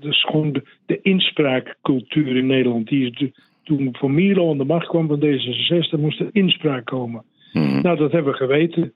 [0.00, 2.88] dat is gewoon de, de, inspraakcultuur in Nederland.
[2.88, 6.84] Die is de, toen Van Mierlo aan de macht kwam van D66, moest er inspraak
[6.84, 7.22] komen.
[7.52, 7.82] Hmm.
[7.82, 8.92] Nou, dat hebben we geweten.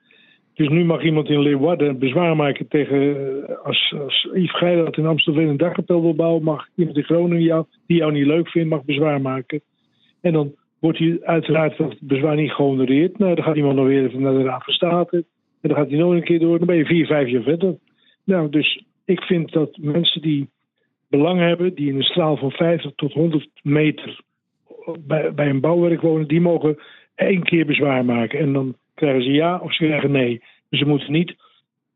[0.55, 3.65] Dus nu mag iemand in Leeuwarden bezwaar maken tegen.
[3.65, 7.65] Als, als Yves Geirat in Amsterdam een dagkapel wil bouwen, mag iemand in Groningen jou,
[7.87, 9.61] die jou niet leuk vindt, mag bezwaar maken.
[10.21, 13.19] En dan wordt hij uiteraard dat bezwaar niet gehonoreerd.
[13.19, 15.17] Nou, dan gaat iemand nog weer even naar de Raad van State.
[15.61, 16.59] En dan gaat hij nog een keer door.
[16.59, 17.75] Dan ben je vier, vijf jaar verder.
[18.27, 20.49] Nou, dus ik vind dat mensen die
[21.09, 24.21] belang hebben, die in een straal van 50 tot 100 meter
[25.07, 26.79] bij, bij een bouwwerk wonen, die mogen
[27.15, 28.39] één keer bezwaar maken.
[28.39, 30.43] En dan krijgen ze ja of ze krijgen nee.
[30.69, 31.35] Dus ze moeten niet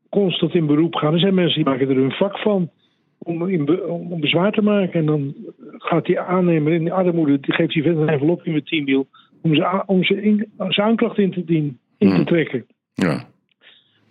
[0.09, 1.13] constant in beroep gaan.
[1.13, 2.69] Er zijn mensen die maken er hun vak van
[3.17, 4.99] om, in, om bezwaar te maken.
[4.99, 5.35] En dan
[5.77, 9.07] gaat die aannemer in de armoede, die geeft die verder een envelop in met teamwiel
[9.41, 12.65] om ze, om ze, in, zijn aanklacht in te, dien, in te trekken.
[12.93, 13.29] Ja.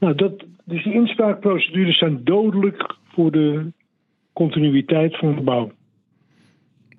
[0.01, 3.73] Nou, dat, dus die inspraakprocedures zijn dodelijk voor de
[4.33, 5.71] continuïteit van de bouw.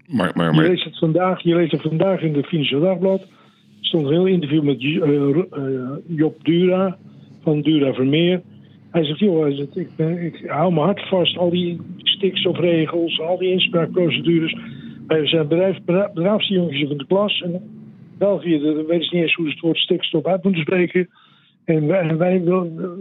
[0.08, 0.64] Maar, maar, maar...
[0.64, 3.22] Je, leest het vandaag, je leest het vandaag in de Financieel Dagblad.
[3.22, 3.28] Er
[3.80, 6.97] stond een heel interview met uh, uh, Job Dura
[7.43, 8.41] van Dura Vermeer.
[8.91, 13.20] Hij zegt, joh, hij zegt, ik, ben, ik hou mijn hart vast, al die stikstofregels,
[13.20, 14.56] al die inspraakprocedures.
[15.08, 15.78] Wij zijn bedrijf,
[16.14, 17.41] braafste jongetjes van de klas.
[17.41, 17.62] En
[18.18, 21.10] België weten ze niet eens hoe ze het woord stikstof uit moeten spreken.
[21.76, 22.38] En wij, en wij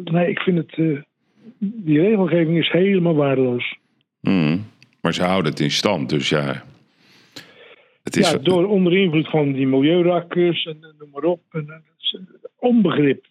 [0.05, 1.01] nee, ik vind het, uh,
[1.59, 3.79] die regelgeving is helemaal waardeloos.
[4.21, 4.65] Mm,
[5.01, 6.63] maar ze houden het in stand, dus ja.
[8.03, 8.31] Het is...
[8.31, 11.41] Ja, door onder invloed van die milieurakkers en noem maar op.
[11.51, 11.83] En, en,
[12.59, 13.27] onbegrip.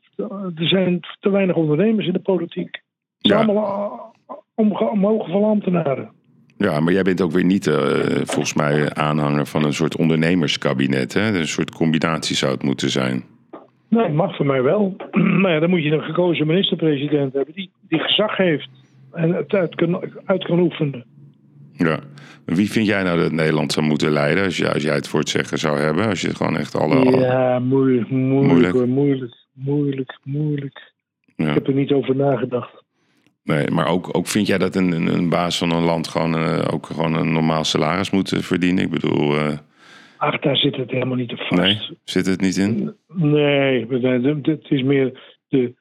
[0.56, 2.82] Er zijn te weinig ondernemers in de politiek.
[3.18, 3.46] Het zijn ja.
[3.46, 4.16] allemaal
[4.56, 6.12] omhoog van ambtenaren.
[6.58, 7.76] Ja, maar jij bent ook weer niet uh,
[8.16, 11.14] volgens mij aanhanger van een soort ondernemerskabinet.
[11.14, 11.40] Hè?
[11.40, 13.24] Een soort combinatie zou het moeten zijn.
[13.90, 14.96] Nee, mag voor mij wel.
[15.42, 18.70] maar ja, dan moet je een gekozen minister-president hebben die, die gezag heeft
[19.12, 21.06] en het uit kan, uit kan oefenen.
[21.74, 22.00] Ja.
[22.46, 25.20] Wie vind jij nou dat Nederland zou moeten leiden als, jij, als jij het voor
[25.20, 26.06] het zeggen zou hebben?
[26.06, 27.20] Als je gewoon echt alle.
[27.20, 30.20] Ja, moeilijk, moeilijk, moeilijk, moeilijk, moeilijk.
[30.24, 30.94] moeilijk.
[31.36, 31.48] Ja.
[31.48, 32.84] Ik heb er niet over nagedacht.
[33.44, 36.36] Nee, maar ook, ook vind jij dat een, een, een baas van een land gewoon,
[36.36, 38.84] uh, ook gewoon een normaal salaris moet verdienen?
[38.84, 39.58] Ik bedoel, uh,
[40.20, 41.62] Ach, daar zit het helemaal niet te vast.
[41.62, 42.94] Nee, zit het niet in?
[43.08, 43.88] Nee,
[44.42, 45.74] het is meer de.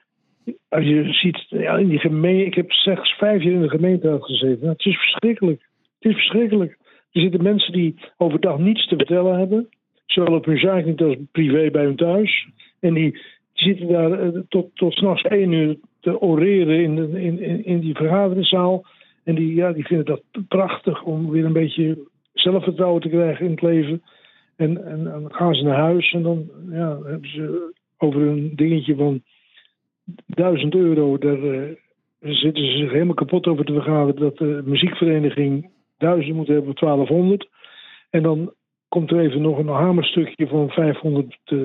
[0.68, 4.18] Als je ziet, ja, in die gemeente, ik heb slechts vijf jaar in de gemeente
[4.20, 4.58] gezeten.
[4.60, 5.68] Nou, het is verschrikkelijk.
[5.98, 6.78] Het is verschrikkelijk.
[7.12, 9.68] Er zitten mensen die overdag niets te vertellen hebben,
[10.06, 12.48] zowel op hun zaak niet als privé bij hun thuis.
[12.80, 13.20] En die,
[13.60, 17.94] zitten daar eh, tot, tot s'nachts één uur te oreren in, de, in, in die
[17.94, 18.84] vergaderszaal.
[19.24, 21.98] En die, ja, die vinden dat prachtig om weer een beetje
[22.32, 24.02] zelfvertrouwen te krijgen in het leven.
[24.58, 28.96] En, en, dan gaan ze naar huis en dan ja, hebben ze over een dingetje
[28.96, 29.22] van
[30.26, 31.18] 1000 euro.
[31.18, 31.76] Daar uh,
[32.20, 36.74] zitten ze zich helemaal kapot over te vergaderen dat de muziekvereniging 1000 moet hebben voor
[36.74, 37.48] 1200.
[38.10, 38.52] En dan
[38.88, 41.60] komt er even nog een hamerstukje van 500, uh,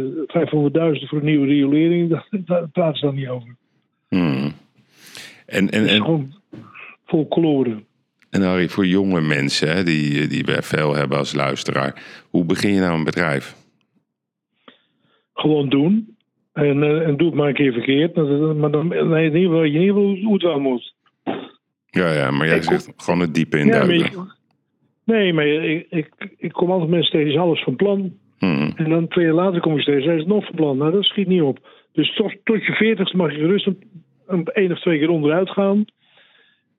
[0.98, 2.10] 500.000 voor een nieuwe riolering.
[2.10, 3.56] Daar, daar praten ze dan niet over.
[4.08, 4.52] Hmm.
[5.46, 6.02] En, en, en...
[6.02, 6.34] gewoon
[7.06, 7.84] folklore.
[8.34, 12.74] En Harry, voor jonge mensen hè, die, die we veel hebben als luisteraar, hoe begin
[12.74, 13.56] je nou een bedrijf?
[15.34, 16.16] Gewoon doen.
[16.54, 18.16] En, uh, en doe het maar een keer verkeerd.
[18.58, 20.94] Maar dan nee, in ieder geval, in ieder geval hoe het wel moet.
[21.86, 23.86] Ja, ja, maar jij zegt gewoon het diepe in ja,
[25.06, 28.14] Nee, maar ik, ik, ik kom altijd mensen tegen, is alles van plan.
[28.38, 28.74] Hmm.
[28.76, 30.78] En dan twee jaar later kom ik steeds, hij is nog van plan.
[30.78, 31.60] Nou, dat schiet niet op.
[31.92, 33.84] Dus tot, tot je veertigste mag je gerust een,
[34.28, 35.86] een, een of twee keer onderuit gaan.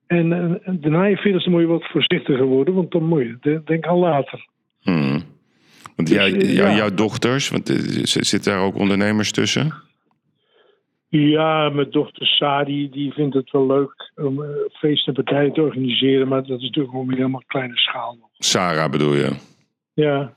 [0.06, 0.32] En,
[0.64, 3.60] en daarna je veertigste moet je wat voorzichtiger worden, want dan moet je.
[3.64, 4.46] Denk al later.
[4.80, 5.22] Hmm.
[5.96, 6.76] Want dus, jij, ja.
[6.76, 9.74] jouw dochters, want eh, zitten daar ook ondernemers tussen?
[11.08, 15.60] Ja, mijn dochter Sadi die vindt het wel leuk om uh, feesten en partijen te
[15.60, 18.30] organiseren, maar dat is natuurlijk gewoon een helemaal kleine schaal.
[18.38, 19.30] Sarah bedoel je?
[19.94, 20.32] Ja.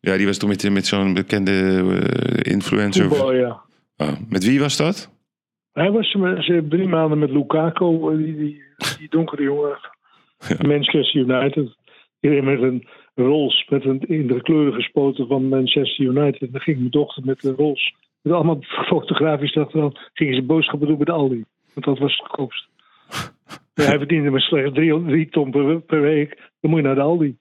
[0.00, 3.08] Ja, die was toen met, met zo'n bekende uh, influencer.
[3.08, 3.60] Voetbal, ja.
[3.96, 5.10] Oh, met wie was dat?
[5.72, 8.62] Hij was met, drie maanden met Lukaku, die, die,
[8.98, 9.78] die donkere jongen.
[10.48, 10.66] Ja.
[10.66, 11.76] Manchester United.
[12.20, 16.40] Die met een Rolls, met een in de kleuren gespoten van Manchester United.
[16.40, 17.94] En dan ging mijn dochter met de Rolls.
[18.22, 18.58] Met allemaal
[18.92, 21.44] fotografisch achteraan gingen ze boodschappen doen met Aldi.
[21.74, 22.68] Want dat was het goedkoopst.
[23.74, 26.50] ja, hij verdiende maar slechts drie, drie ton per, per, week.
[26.60, 27.36] Dan moet je naar de Aldi.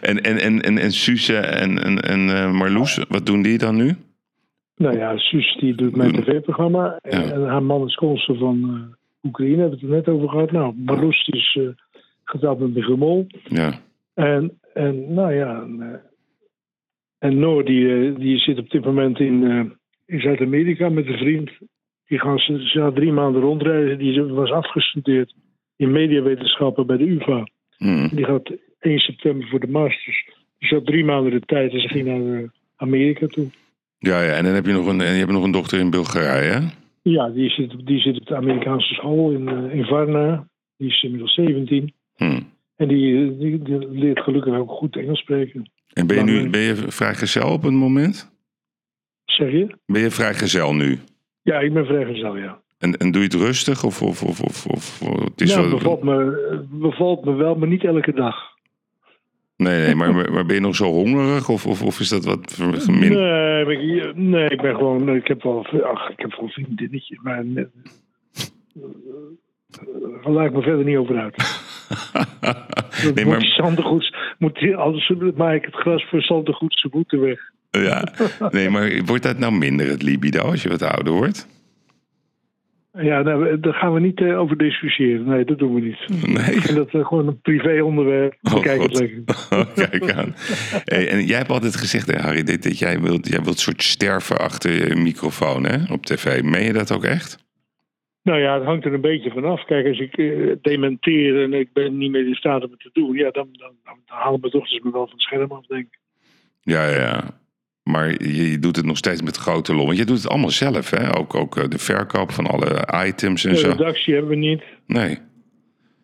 [0.00, 3.76] en, en, en, en, en Suze en, en, en uh, Marloes, wat doen die dan
[3.76, 3.96] nu?
[4.76, 6.98] Nou ja, Suus die doet mijn tv-programma.
[7.02, 10.50] En, haar man is consul van uh, Oekraïne, hebben we het net over gehad.
[10.50, 11.68] Nou, Marloes is uh,
[12.24, 13.26] getrouwd met Michiel Mol.
[13.44, 13.80] Ja.
[14.14, 15.94] En, en nou ja, en, uh,
[17.18, 19.42] en Noor die, die zit op dit moment in,
[20.06, 21.50] in Zuid-Amerika met een vriend.
[22.06, 23.98] Die gaan ze, ze drie maanden rondreizen.
[23.98, 25.34] Die was afgestudeerd
[25.76, 27.48] in mediawetenschappen bij de UvA.
[27.78, 28.08] Mm.
[28.08, 30.28] Die gaat 1 september voor de masters.
[30.58, 33.50] Die zat drie maanden de tijd en ze ging naar Amerika toe.
[33.98, 35.90] Ja, ja, en dan heb je nog een, en je hebt nog een dochter in
[35.90, 36.66] Bulgarije, hè?
[37.02, 40.48] Ja, die zit, die zit op de Amerikaanse school in, uh, in Varna.
[40.76, 41.92] Die is inmiddels 17.
[42.16, 42.52] Hmm.
[42.76, 45.70] En die, die, die, leert gelukkig ook goed Engels spreken.
[45.92, 48.32] En ben je nu ben je vrijgezel op het moment?
[49.24, 49.76] Zeg je?
[49.86, 50.98] Ben je vrijgezel nu?
[51.42, 52.60] Ja, ik ben vrijgezel, ja.
[52.78, 53.84] En, en doe je het rustig?
[53.84, 55.78] Of, of, of, of, of het is nou, wel...
[55.78, 58.55] bevalt, me, bevalt me wel, maar niet elke dag.
[59.56, 62.52] Nee, nee maar, maar ben je nog zo hongerig of, of, of is dat wat
[62.78, 63.14] gemind?
[63.14, 65.14] Nee, ik, nee, ik ben gewoon.
[65.14, 65.66] Ik heb wel.
[65.82, 67.44] Ach, ik heb wel vriendinnetjes, maar.
[67.44, 67.64] Uh,
[70.22, 71.64] daar laat ik me verder niet over uit.
[73.14, 73.44] nee, maar...
[73.44, 77.38] Zandegoeds, moet, anders maak ik het gras voor Zandegoeds zijn voeten weg.
[77.70, 78.12] Ja,
[78.50, 81.55] nee, maar wordt dat nou minder, het libido, als je wat ouder wordt?
[82.98, 85.24] Ja, nou, daar gaan we niet uh, over discussiëren.
[85.24, 86.26] Nee, dat doen we niet.
[86.26, 86.68] Nee.
[86.68, 88.36] En dat is uh, gewoon een privé-onderwerp.
[88.42, 88.60] Oh,
[89.74, 90.34] Kijk aan.
[90.84, 93.82] Hey, en jij hebt altijd gezegd, hè, Harry, dat, dat jij wilt, jij wilt soort
[93.82, 96.42] sterven achter je microfoon hè, op tv.
[96.42, 97.44] Meen je dat ook echt?
[98.22, 99.64] Nou ja, het hangt er een beetje vanaf.
[99.64, 102.90] Kijk, als ik uh, dementeer en ik ben niet meer in staat om het te
[102.92, 105.86] doen, ja, dan, dan, dan halen mijn dochters me wel van het scherm af, denk
[105.86, 105.98] ik.
[106.60, 107.24] Ja, ja.
[107.92, 109.86] Maar je, doet het nog steeds met grote lol.
[109.86, 111.16] Want je doet het allemaal zelf, hè?
[111.18, 113.68] Ook, ook eh, de verkoop van alle items en de zo.
[113.68, 114.62] De redactie hebben we niet.
[114.86, 115.08] Nee.
[115.08, 115.18] Dat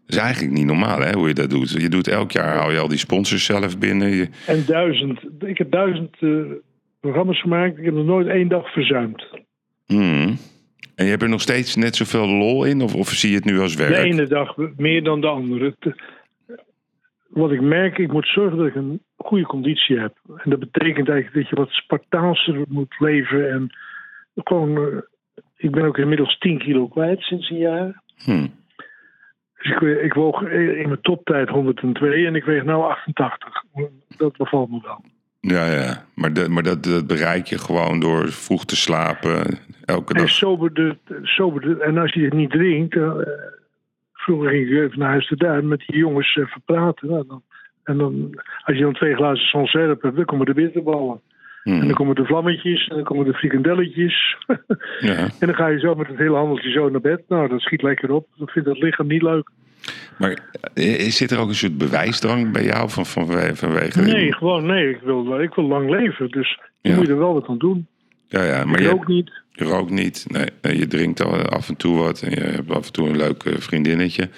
[0.06, 1.70] is eigenlijk niet normaal, hè, hoe je dat doet.
[1.70, 4.08] Je doet elk jaar, hou je al die sponsors zelf binnen.
[4.08, 4.28] Je...
[4.46, 5.20] En duizend.
[5.38, 6.42] Ik heb duizend uh,
[7.00, 7.78] programma's gemaakt.
[7.78, 9.26] Ik heb nog nooit één dag verzuimd.
[9.86, 10.36] Hmm.
[10.94, 12.80] En je hebt er nog steeds net zoveel lol in?
[12.80, 13.94] Of, of zie je het nu als werk?
[13.94, 15.76] De ene dag meer dan de andere
[17.32, 20.16] wat ik merk, ik moet zorgen dat ik een goede conditie heb.
[20.36, 23.50] En dat betekent eigenlijk dat je wat Spartaanser moet leven.
[23.50, 23.76] En
[24.34, 24.96] gewoon, uh,
[25.56, 28.02] ik ben ook inmiddels 10 kilo kwijt sinds een jaar.
[28.24, 28.54] Hmm.
[29.56, 33.64] Dus ik, ik woog in mijn toptijd 102 en ik weeg nu 88.
[34.16, 35.04] Dat bevalt me wel.
[35.40, 36.04] Ja, ja.
[36.14, 40.22] Maar, de, maar dat, dat bereik je gewoon door vroeg te slapen, elke dag.
[40.22, 43.12] En, sober de, sober de, en als je het niet drinkt, uh,
[44.22, 47.08] Vroeger ging ik even naar huis te duin met die jongens uh, verpraten.
[47.08, 47.42] Nou, dan
[47.84, 51.20] En dan, als je dan twee glazen Sancerre hebt, dan komen de bitterballen.
[51.64, 54.36] En dan komen de vlammetjes, en dan komen de frikandelletjes.
[55.00, 55.16] Ja.
[55.16, 57.22] en dan ga je zo met het hele handeltje zo naar bed.
[57.28, 58.26] Nou, dat schiet lekker op.
[58.36, 59.50] Dat vindt het lichaam niet leuk.
[60.18, 60.38] Maar
[60.74, 64.00] eh, zit er ook een soort bewijsdrang bij jou van, van, vanwege...
[64.00, 64.90] Nee, gewoon nee.
[64.90, 66.30] Ik wil, ik wil lang leven.
[66.30, 66.94] Dus Ja.
[66.94, 67.86] moet je er wel wat aan doen.
[68.32, 69.42] Ja, ja, maar je, ook niet.
[69.50, 70.24] je rookt niet.
[70.28, 72.22] Nee, nee, je drinkt al af en toe wat.
[72.22, 74.28] En je hebt af en toe een leuk eh, vriendinnetje.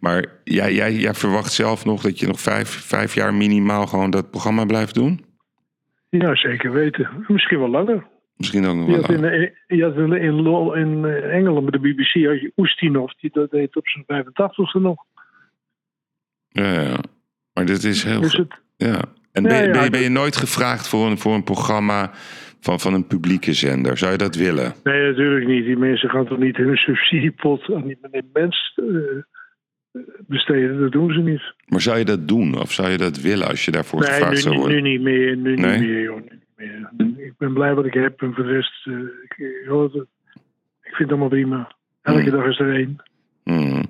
[0.00, 4.10] Maar jij, jij, jij verwacht zelf nog dat je nog vijf, vijf jaar minimaal gewoon
[4.10, 5.24] dat programma blijft doen?
[6.10, 7.08] Ja, zeker weten.
[7.28, 8.06] Misschien wel langer.
[8.36, 9.52] Misschien ook nog wel had in, langer.
[9.66, 13.12] je had in, in, eh, Engeland met de BBC had je Oestinov.
[13.20, 15.04] Die dat deed op zijn 85ste nog.
[16.48, 16.96] Ja, ja.
[17.52, 18.20] Maar dit is heel...
[18.20, 19.00] Dus het, Ja.
[19.32, 22.10] En Ja, ben, je- ben, ben je nooit gevraagd voor een, voor een programma
[22.66, 23.96] van, van een publieke zender?
[23.98, 24.74] Zou je dat willen?
[24.84, 25.64] nee, natuurlijk niet.
[25.64, 30.80] Die mensen gaan toch niet hun subsidiepot aan die meneer Mens eh, besteden.
[30.80, 31.42] Dat doen ze niet.
[31.66, 32.60] Maar zou je dat doen?
[32.60, 34.82] Of zou je dat willen als je daarvoor Nee, gevraagd nu, zou worden?
[34.82, 35.36] nu niet meer.
[35.36, 35.78] Nu Nee?
[35.78, 36.16] niet meer, joh.
[36.16, 37.26] Nu niet meer.
[37.26, 38.94] Ik ben blij wat ik heb en voor de rest, eh,
[39.24, 40.06] ik, joh, dat-
[40.82, 41.74] ik vind het allemaal prima.
[42.02, 42.30] Elke Hmm.
[42.30, 42.96] dag is er één.
[43.44, 43.82] Hmm.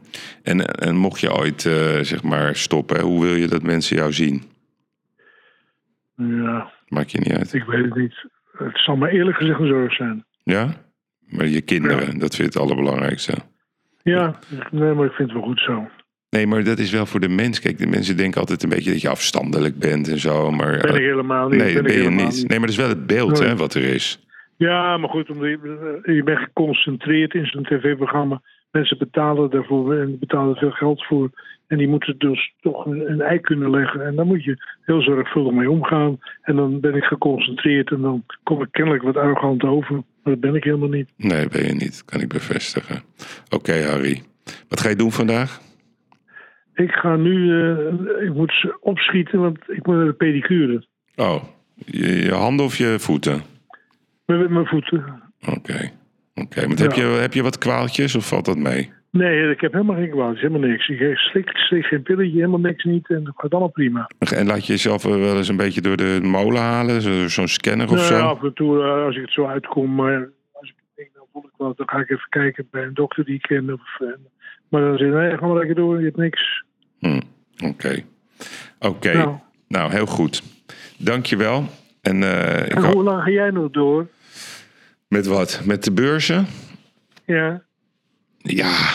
[0.43, 4.13] En, en mocht je ooit eh, zeg maar stoppen, hoe wil je dat mensen jou
[4.13, 4.43] zien?
[6.17, 7.53] Ja, Maakt je niet uit.
[7.55, 8.27] ik weet het niet.
[8.59, 10.25] Het zal me eerlijk gezegd een zorg zijn.
[10.43, 10.69] Ja?
[11.29, 13.33] Maar je kinderen, dat vind je het allerbelangrijkste.
[14.03, 14.39] Ja,
[14.71, 15.89] nee, maar ik vind het wel goed zo.
[16.31, 17.61] Nee, maar dat is wel voor de mens.
[17.61, 20.51] Kijk, de mensen denken altijd een beetje dat je afstandelijk bent en zo.
[20.51, 21.59] Maar Ben ik helemaal niet.
[21.61, 22.35] nee, dat ik ben je niet.
[22.49, 23.49] Nee, maar dat is wel het beeld Nee.
[23.49, 24.25] hè, wat er is.
[24.57, 28.43] Ja, maar goed, omdat je, je bent geconcentreerd in zo'n tv-programma.
[28.77, 31.31] Mensen betalen daarvoor en betalen veel geld voor.
[31.67, 34.07] En die moeten dus toch een, een ei kunnen leggen.
[34.07, 36.19] En daar moet je heel zorgvuldig mee omgaan.
[36.43, 39.95] En dan ben ik geconcentreerd en dan kom ik kennelijk wat arrogant over.
[39.95, 41.13] Maar dat ben ik helemaal niet.
[41.17, 42.05] Nee, ben je niet.
[42.05, 43.03] Kan ik bevestigen.
[43.51, 44.23] Oké, Harry.
[44.69, 45.61] Wat ga je doen vandaag?
[46.75, 50.87] Ik ga nu, eh, ik moet opschieten, want ik moet naar de pedicure.
[51.15, 51.43] Oh,
[51.75, 53.43] je, je handen of je voeten?
[54.27, 55.23] Met met mijn voeten.
[55.57, 55.91] Oké.
[56.43, 57.09] Oké, maar heb, je, Ja.
[57.09, 58.93] heb je wat kwaaltjes of valt dat mee?
[59.11, 60.35] Nee, ik heb helemaal geen kwaad.
[60.37, 60.89] Helemaal niks.
[60.89, 63.09] Ik slik, ik slik geen pilletje, helemaal niks niet.
[63.11, 64.11] En dat gaat allemaal prima.
[64.19, 67.03] En laat je jezelf wel eens een beetje door de molen halen?
[67.03, 68.19] Zo- Zo'n scanner of Nou, zo?
[68.19, 71.43] af en toe, eh, als ik het zo uitkom, maar als ik denk, dan voel
[71.45, 73.73] ik wel, dan ga ik even kijken bij een dokter die ik ken.
[73.73, 74.07] Of, eh,
[74.69, 76.65] maar dan zeg ik, nee, ga maar lekker door, je hebt niks.
[76.99, 77.21] Hm,
[77.65, 78.03] Oké.
[78.79, 79.37] Oké, Nou.
[79.69, 80.43] nou heel goed.
[80.99, 81.65] Dankjewel.
[82.03, 84.07] En ik En ho- hoe lang ga jij nog door?
[85.09, 85.61] Met wat?
[85.65, 86.47] Met de beurzen?
[87.25, 87.65] Ja.
[88.39, 88.95] Ja,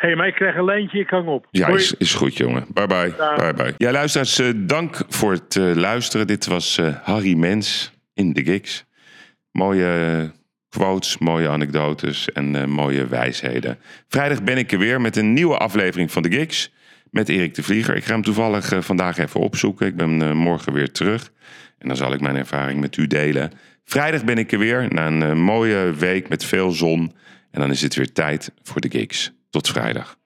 [0.00, 1.46] Hé, hey, maar ik krijg een lijntje, ik hang op.
[1.50, 2.66] ja is, is goed jongen.
[2.72, 3.14] Bye bye.
[3.36, 3.74] Bye, bye.
[3.76, 6.26] Ja, luisteraars, eh, dank voor het eh, luisteren.
[6.26, 8.84] Dit was eh, Harry Mens in de Gigs.
[9.52, 10.32] Mooie
[10.68, 13.78] quotes, mooie anekdotes en mooie wijsheden.
[14.08, 16.72] Vrijdag ben ik er weer met een nieuwe aflevering van de Gigs.
[17.10, 17.96] Met Erik de Vlieger.
[17.96, 19.86] Ik ga hem toevallig vandaag even opzoeken.
[19.86, 21.32] Ik ben morgen weer terug.
[21.78, 23.52] En dan zal ik mijn ervaring met u delen.
[23.90, 27.14] Vrijdag ben ik er weer na een eh, mooie week met veel zon.
[27.50, 29.32] En dan is het weer tijd voor de Gigs.
[29.50, 30.16] Tot vrijdag.